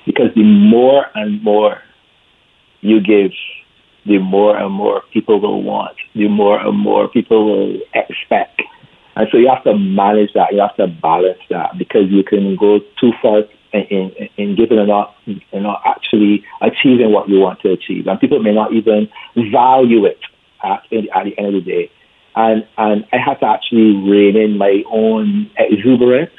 because 0.04 0.34
the 0.34 0.42
more 0.42 1.06
and 1.14 1.42
more 1.42 1.78
you 2.80 3.00
give, 3.00 3.30
the 4.04 4.18
more 4.18 4.56
and 4.56 4.72
more 4.72 5.02
people 5.12 5.40
will 5.40 5.62
want, 5.62 5.96
the 6.14 6.26
more 6.26 6.58
and 6.58 6.76
more 6.76 7.08
people 7.08 7.44
will 7.46 7.78
expect. 7.94 8.62
And 9.14 9.28
so 9.30 9.38
you 9.38 9.48
have 9.48 9.62
to 9.64 9.76
manage 9.78 10.32
that, 10.34 10.52
you 10.52 10.60
have 10.60 10.76
to 10.76 10.88
balance 10.88 11.38
that 11.50 11.78
because 11.78 12.10
you 12.10 12.24
can 12.24 12.56
go 12.56 12.80
too 13.00 13.12
far 13.22 13.42
in, 13.72 14.12
in 14.36 14.56
giving 14.56 14.78
and 14.78 14.88
not, 14.88 15.14
and 15.26 15.62
not 15.62 15.82
actually 15.84 16.44
achieving 16.60 17.12
what 17.12 17.28
you 17.28 17.40
want 17.40 17.60
to 17.60 17.72
achieve. 17.72 18.06
And 18.06 18.20
people 18.20 18.38
may 18.42 18.54
not 18.54 18.72
even 18.72 19.08
value 19.52 20.04
it 20.06 20.20
at, 20.62 20.82
at 20.92 21.24
the 21.24 21.38
end 21.38 21.54
of 21.56 21.64
the 21.64 21.70
day. 21.70 21.90
And, 22.34 22.66
and 22.78 23.04
I 23.12 23.18
had 23.18 23.40
to 23.40 23.46
actually 23.46 23.96
rein 23.96 24.36
in 24.36 24.56
my 24.58 24.82
own 24.90 25.50
exuberance. 25.58 26.30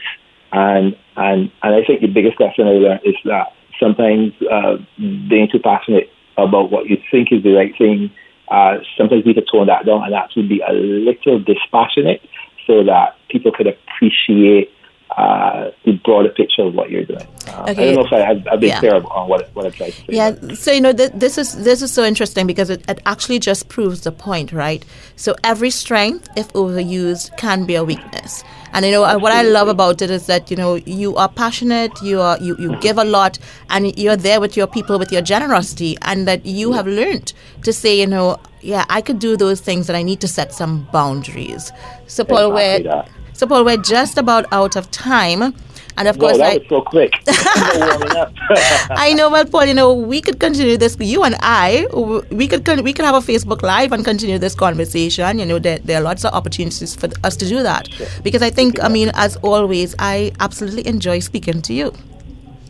And, 0.52 0.96
and, 1.16 1.52
and 1.62 1.76
I 1.76 1.84
think 1.86 2.02
the 2.02 2.08
biggest 2.08 2.40
lesson 2.40 2.68
I 2.68 2.72
learned 2.72 3.02
is 3.04 3.16
that 3.26 3.54
sometimes 3.80 4.34
uh, 4.52 4.78
being 4.98 5.50
too 5.52 5.60
passionate 5.60 6.10
about 6.38 6.72
what 6.72 6.88
you 6.88 6.98
think 7.12 7.32
is 7.32 7.44
the 7.44 7.54
right 7.54 7.74
thing. 7.78 8.12
Uh, 8.50 8.78
sometimes 8.98 9.26
we 9.26 9.34
could 9.34 9.48
tone 9.52 9.68
that 9.68 9.86
down 9.86 10.04
and 10.04 10.14
actually 10.14 10.48
be 10.48 10.62
a 10.68 10.74
little 10.74 11.40
dispassionate 11.40 12.22
so 12.68 12.84
that 12.84 13.16
people 13.30 13.52
could 13.52 13.68
appreciate 13.68 14.70
uh, 15.18 15.72
the 15.86 15.94
broader 16.04 16.30
picture 16.30 16.64
of 16.64 16.74
what 16.74 16.90
you're 16.90 17.06
doing. 17.06 17.28
Uh, 17.48 17.66
okay. 17.70 17.92
I 17.92 17.94
don't 17.94 17.96
know 17.96 18.06
if 18.06 18.14
I, 18.14 18.50
have 18.50 18.60
been 18.60 18.70
yeah. 18.70 18.80
clear 18.80 18.96
on 18.96 19.30
what, 19.30 19.50
what 19.54 19.66
I'm 19.66 19.72
trying 19.72 19.92
to 19.92 19.98
say. 19.98 20.06
Yeah, 20.08 20.36
so 20.56 20.72
you 20.72 20.82
know, 20.82 20.94
th- 20.94 21.12
this 21.14 21.38
is 21.38 21.64
this 21.64 21.82
is 21.82 21.94
so 21.94 22.04
interesting 22.04 22.48
because 22.48 22.70
it, 22.70 22.84
it 22.90 23.00
actually 23.06 23.40
just 23.40 23.70
proves 23.70 24.02
the 24.02 24.12
point, 24.12 24.52
right? 24.52 24.84
So 25.16 25.36
every 25.44 25.70
strength, 25.70 26.30
if 26.36 26.52
overused, 26.54 27.38
can 27.38 27.66
be 27.66 27.76
a 27.76 27.84
weakness. 27.84 28.44
And 28.72 28.86
you 28.86 28.92
know 28.92 29.04
Absolutely. 29.04 29.24
what 29.24 29.32
I 29.34 29.42
love 29.44 29.68
about 29.68 30.02
it 30.02 30.10
is 30.10 30.26
that 30.26 30.50
you 30.50 30.58
know 30.58 30.76
you 30.76 31.16
are 31.16 31.30
passionate, 31.30 31.92
you 32.02 32.20
are 32.20 32.40
you, 32.40 32.58
you 32.58 32.76
give 32.80 32.98
a 32.98 33.04
lot, 33.04 33.38
and 33.70 33.96
you're 33.98 34.18
there 34.18 34.42
with 34.42 34.58
your 34.58 34.66
people 34.68 34.98
with 34.98 35.12
your 35.12 35.22
generosity, 35.22 35.96
and 36.02 36.28
that 36.28 36.44
you 36.46 36.72
have 36.72 36.88
learned 36.88 37.34
to 37.62 37.72
say, 37.72 38.00
you 38.00 38.08
know, 38.08 38.40
yeah, 38.62 38.86
I 38.90 39.02
could 39.02 39.20
do 39.20 39.38
those 39.38 39.62
things, 39.62 39.90
and 39.90 39.98
I 39.98 40.02
need 40.02 40.22
to 40.22 40.28
set 40.28 40.54
some 40.54 40.88
boundaries. 40.92 41.72
So 42.08 42.24
Paul, 42.24 42.58
exactly 42.58 42.90
where 42.90 43.06
so, 43.34 43.48
Paul, 43.48 43.66
we're 43.66 43.78
just 43.78 44.18
about 44.18 44.46
out 44.52 44.76
of 44.76 44.90
time. 44.92 45.54
And 45.96 46.08
of 46.08 46.18
course, 46.18 46.38
that 46.38 46.54
I, 46.54 46.58
was 46.58 46.68
so 46.70 46.82
quick. 46.82 47.14
I 47.28 49.14
know, 49.16 49.30
well, 49.30 49.46
Paul, 49.46 49.66
you 49.66 49.74
know, 49.74 49.94
we 49.94 50.22
could 50.22 50.40
continue 50.40 50.78
this. 50.78 50.98
You 51.00 51.24
and 51.24 51.36
I, 51.40 51.86
we 52.32 52.48
could 52.48 52.68
we 52.84 52.94
could 52.94 53.06
have 53.06 53.16
a 53.16 53.20
Facebook 53.20 53.62
Live 53.62 53.92
and 53.92 54.04
continue 54.04 54.40
this 54.40 54.56
conversation. 54.56 55.40
You 55.40 55.46
know, 55.46 55.60
there, 55.60 55.78
there 55.80 56.00
are 56.00 56.04
lots 56.04 56.26
of 56.26 56.34
opportunities 56.34 56.96
for 56.96 57.10
us 57.24 57.36
to 57.38 57.48
do 57.48 57.62
that. 57.62 57.92
Sure. 57.92 58.08
Because 58.24 58.42
I 58.42 58.50
think, 58.50 58.84
I 58.84 58.88
mean, 58.88 59.12
as 59.14 59.36
always, 59.38 59.94
I 60.00 60.32
absolutely 60.40 60.88
enjoy 60.88 61.20
speaking 61.20 61.62
to 61.64 61.74
you. 61.74 61.94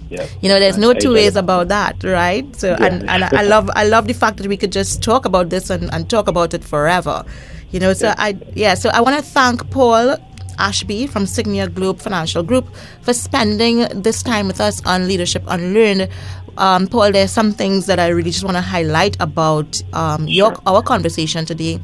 Yeah. 0.09 0.27
You 0.41 0.49
know, 0.49 0.59
there's 0.59 0.77
no 0.77 0.93
two 0.93 1.13
ways 1.13 1.35
about 1.35 1.69
that, 1.69 2.03
right? 2.03 2.45
So, 2.55 2.71
yeah. 2.71 2.85
and, 2.85 3.09
and 3.09 3.23
I 3.23 3.43
love 3.43 3.69
I 3.75 3.85
love 3.85 4.07
the 4.07 4.13
fact 4.13 4.37
that 4.37 4.47
we 4.47 4.57
could 4.57 4.71
just 4.71 5.01
talk 5.01 5.25
about 5.25 5.49
this 5.49 5.69
and, 5.69 5.91
and 5.93 6.09
talk 6.09 6.27
about 6.27 6.53
it 6.53 6.63
forever. 6.63 7.25
You 7.71 7.79
know, 7.79 7.93
so 7.93 8.07
yeah. 8.07 8.15
I 8.17 8.37
yeah, 8.53 8.73
so 8.75 8.89
I 8.93 9.01
want 9.01 9.17
to 9.17 9.23
thank 9.23 9.67
Paul 9.71 10.17
Ashby 10.57 11.07
from 11.07 11.25
Signia 11.25 11.73
Globe 11.73 11.99
Financial 11.99 12.43
Group 12.43 12.67
for 13.01 13.13
spending 13.13 13.79
this 14.01 14.23
time 14.23 14.47
with 14.47 14.61
us 14.61 14.85
on 14.85 15.07
Leadership 15.07 15.43
Unlearned. 15.47 16.09
Um, 16.57 16.87
Paul, 16.87 17.11
there's 17.11 17.31
some 17.31 17.51
things 17.51 17.85
that 17.87 17.99
I 17.99 18.09
really 18.09 18.31
just 18.31 18.43
want 18.43 18.57
to 18.57 18.61
highlight 18.61 19.17
about 19.19 19.81
um, 19.93 20.27
your 20.27 20.55
our 20.65 20.81
conversation 20.81 21.45
today. 21.45 21.79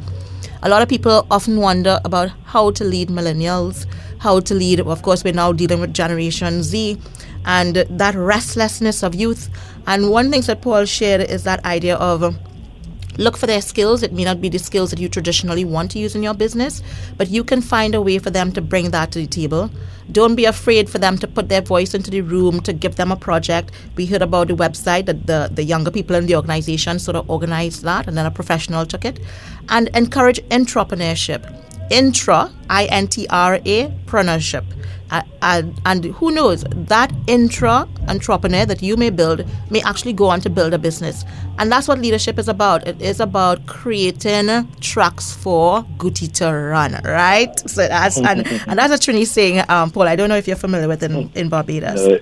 A 0.62 0.69
lot 0.69 0.82
of 0.82 0.89
people 0.89 1.25
often 1.32 1.58
wonder 1.58 1.99
about 2.03 2.29
how 2.43 2.71
to 2.71 2.84
lead 2.84 3.10
millennials, 3.10 3.86
how 4.19 4.41
to 4.41 4.53
lead. 4.53 4.82
Of 4.82 5.01
course, 5.01 5.23
we're 5.23 5.34
now 5.34 5.53
dealing 5.53 5.79
with 5.79 5.93
Generation 5.93 6.63
Z, 6.63 6.97
and 7.45 7.75
that 7.75 8.15
restlessness 8.15 9.01
of 9.03 9.15
youth. 9.15 9.49
And 9.88 10.12
one 10.12 10.29
thing 10.29 10.41
that 10.41 10.62
Paul 10.62 10.86
shared 10.86 11.21
is 11.21 11.43
that 11.45 11.63
idea 11.65 11.95
of 11.95 12.36
Look 13.19 13.36
for 13.36 13.47
their 13.47 13.62
skills. 13.62 14.01
It 14.01 14.13
may 14.13 14.23
not 14.23 14.39
be 14.39 14.47
the 14.47 14.60
skills 14.60 14.91
that 14.91 14.99
you 14.99 15.10
traditionally 15.10 15.65
want 15.65 15.91
to 15.91 15.99
use 15.99 16.15
in 16.15 16.23
your 16.23 16.34
business, 16.34 16.82
but 17.17 17.29
you 17.29 17.43
can 17.43 17.62
find 17.62 17.93
a 17.93 18.01
way 18.01 18.17
for 18.17 18.29
them 18.29 18.53
to 18.53 18.62
bring 18.62 18.91
that 18.91 19.12
to 19.12 19.19
the 19.19 19.27
table. 19.27 19.69
Don't 20.10 20.36
be 20.36 20.45
afraid 20.45 20.89
for 20.89 20.99
them 20.99 21.17
to 21.17 21.27
put 21.27 21.49
their 21.49 21.60
voice 21.60 21.93
into 21.93 22.10
the 22.10 22.21
room 22.21 22.62
to 22.62 22.71
give 22.71 22.95
them 22.95 23.12
a 23.12 23.17
project. 23.17 23.73
We 23.97 24.05
heard 24.05 24.21
about 24.21 24.47
the 24.47 24.55
website 24.55 25.05
that 25.08 25.27
the, 25.27 25.49
the 25.53 25.63
younger 25.63 25.91
people 25.91 26.15
in 26.15 26.27
the 26.27 26.38
organization 26.38 26.97
sort 26.97 27.17
of 27.17 27.29
organized 27.29 27.84
that, 27.84 28.08
and 28.08 28.17
then 28.17 28.25
a 28.25 28.32
professional 28.32 28.86
took 28.86 29.03
it. 29.03 29.19
And 29.67 29.89
encourage 29.89 30.39
intrapreneurship. 30.43 31.68
Intra, 31.89 32.52
I 32.69 32.86
N 32.86 33.08
T 33.08 33.28
R 33.30 33.56
A, 33.56 33.88
preneurship. 34.06 34.65
Uh, 35.12 35.23
and, 35.41 35.82
and 35.86 36.06
who 36.06 36.30
knows, 36.30 36.63
that 36.69 37.12
intra 37.25 37.88
entrepreneur 38.08 38.63
that 38.65 38.84
you 38.84 38.95
may 38.95 39.10
build 39.10 39.43
may 39.71 39.82
actually 39.82 40.13
go 40.13 40.25
on 40.28 40.39
to 40.41 40.49
build 40.52 40.71
a 40.71 40.78
business. 40.78 41.25
And 41.58 41.71
that's 41.71 41.88
what 41.88 41.97
leadership 41.97 42.38
is 42.38 42.47
about. 42.47 42.88
It 42.88 43.02
is 43.02 43.19
about 43.19 43.65
creating 43.65 44.71
tracks 44.82 45.34
for 45.34 45.84
Guti 45.97 46.32
to 46.34 46.54
run, 46.54 46.99
right? 47.04 47.58
So 47.67 47.88
that's 47.88 48.17
and, 48.17 48.45
and 48.67 48.78
that's 48.78 48.93
a 48.93 49.12
Trini 49.12 49.25
saying, 49.25 49.63
um, 49.67 49.89
Paul. 49.89 50.08
I 50.08 50.15
don't 50.15 50.30
know 50.30 50.38
if 50.38 50.47
you're 50.47 50.56
familiar 50.56 50.88
with 50.88 51.02
it 51.02 51.12
in, 51.12 51.32
in 51.34 51.49
Barbados. 51.49 51.99
Uh, 51.99 52.19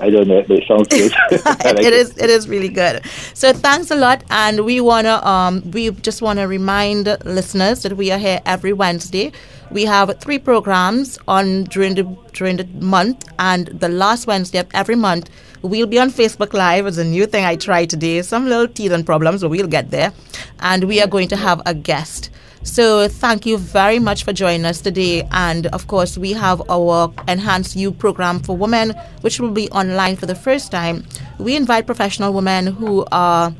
I 0.00 0.10
don't 0.10 0.28
know, 0.28 0.42
but 0.46 0.58
it 0.58 0.64
sounds 0.66 0.88
good. 0.88 1.12
like 1.44 1.84
it 1.84 1.92
is. 1.92 2.16
It 2.16 2.30
is 2.30 2.48
really 2.48 2.68
good. 2.68 3.04
So 3.34 3.52
thanks 3.52 3.90
a 3.90 3.96
lot, 3.96 4.24
and 4.30 4.64
we 4.64 4.80
wanna 4.80 5.24
um, 5.24 5.70
we 5.70 5.90
just 5.90 6.22
wanna 6.22 6.48
remind 6.48 7.06
listeners 7.24 7.82
that 7.82 7.96
we 7.96 8.10
are 8.10 8.18
here 8.18 8.40
every 8.46 8.72
Wednesday. 8.72 9.32
We 9.70 9.84
have 9.84 10.18
three 10.18 10.38
programs 10.38 11.18
on 11.28 11.64
during 11.64 11.94
the 11.94 12.04
during 12.32 12.56
the 12.56 12.66
month, 12.80 13.28
and 13.38 13.66
the 13.68 13.88
last 13.88 14.26
Wednesday 14.26 14.58
of 14.58 14.66
every 14.72 14.96
month 14.96 15.30
we'll 15.62 15.86
be 15.86 15.98
on 15.98 16.10
Facebook 16.10 16.54
Live. 16.54 16.86
It's 16.86 16.98
a 16.98 17.04
new 17.04 17.26
thing 17.26 17.44
I 17.44 17.56
tried 17.56 17.90
today. 17.90 18.22
Some 18.22 18.46
little 18.46 18.68
teething 18.68 19.04
problems, 19.04 19.42
but 19.42 19.50
we'll 19.50 19.66
get 19.66 19.90
there, 19.90 20.12
and 20.60 20.84
we 20.84 21.00
are 21.02 21.06
going 21.06 21.28
to 21.28 21.36
have 21.36 21.60
a 21.66 21.74
guest. 21.74 22.30
So 22.62 23.08
thank 23.08 23.46
you 23.46 23.56
very 23.56 23.98
much 23.98 24.24
for 24.24 24.34
joining 24.34 24.66
us 24.66 24.82
today. 24.82 25.26
And 25.30 25.66
of 25.68 25.86
course, 25.86 26.18
we 26.18 26.34
have 26.34 26.60
our 26.68 27.10
Enhanced 27.26 27.74
You 27.74 27.90
program 27.90 28.38
for 28.40 28.54
women, 28.54 28.90
which 29.22 29.40
will 29.40 29.50
be 29.50 29.70
online 29.70 30.16
for 30.16 30.26
the 30.26 30.34
first 30.34 30.70
time. 30.70 31.06
We 31.38 31.56
invite 31.56 31.86
professional 31.86 32.34
women 32.34 32.66
who 32.66 33.06
are 33.10 33.54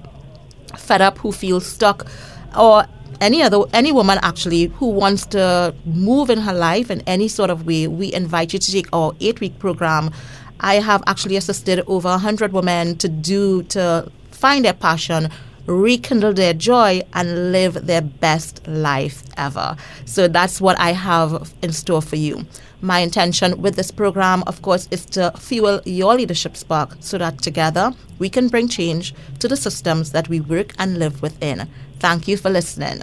fed 0.77 1.01
up, 1.01 1.17
who 1.17 1.33
feel 1.33 1.61
stuck, 1.61 2.07
or 2.59 2.85
any 3.23 3.43
other 3.43 3.65
any 3.73 3.91
woman 3.91 4.19
actually 4.23 4.67
who 4.67 4.89
wants 4.89 5.27
to 5.27 5.75
move 5.87 6.29
in 6.29 6.39
her 6.39 6.55
life 6.55 6.91
in 6.91 7.01
any 7.03 7.29
sort 7.29 7.49
of 7.49 7.67
way. 7.67 7.87
We 7.87 8.13
invite 8.13 8.53
you 8.53 8.59
to 8.59 8.73
take 8.73 8.87
our 8.93 9.15
eight 9.21 9.41
week 9.41 9.59
program. 9.59 10.11
I 10.61 10.75
have 10.75 11.03
actually 11.07 11.37
assisted 11.37 11.83
over 11.87 12.19
hundred 12.19 12.53
women 12.53 12.97
to 12.99 13.09
do 13.09 13.63
to 13.65 14.13
find 14.31 14.65
their 14.65 14.75
passion 14.75 15.31
rekindle 15.70 16.33
their 16.33 16.52
joy 16.52 17.02
and 17.14 17.52
live 17.52 17.87
their 17.87 18.02
best 18.02 18.66
life 18.66 19.22
ever. 19.37 19.76
So 20.04 20.28
that's 20.28 20.61
what 20.61 20.78
I 20.78 20.92
have 20.92 21.54
in 21.62 21.72
store 21.72 22.02
for 22.02 22.16
you. 22.16 22.46
My 22.83 23.00
intention 23.00 23.61
with 23.61 23.76
this 23.76 23.90
program, 23.90 24.42
of 24.46 24.62
course, 24.62 24.88
is 24.90 25.04
to 25.06 25.33
fuel 25.38 25.80
your 25.85 26.14
leadership 26.14 26.56
spark 26.56 26.96
so 27.00 27.18
that 27.18 27.42
together 27.42 27.92
we 28.18 28.30
can 28.30 28.48
bring 28.48 28.68
change 28.68 29.14
to 29.38 29.48
the 29.48 29.56
systems 29.56 30.12
that 30.12 30.28
we 30.28 30.40
work 30.40 30.72
and 30.78 30.98
live 30.98 31.20
within. 31.20 31.68
Thank 31.98 32.26
you 32.26 32.37
for 32.38 32.48
listening. 32.48 33.02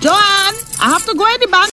Joanne, 0.00 0.56
I 0.80 0.90
have 0.90 1.06
to 1.06 1.14
go 1.14 1.32
in 1.32 1.40
the 1.40 1.46
bank. 1.46 1.70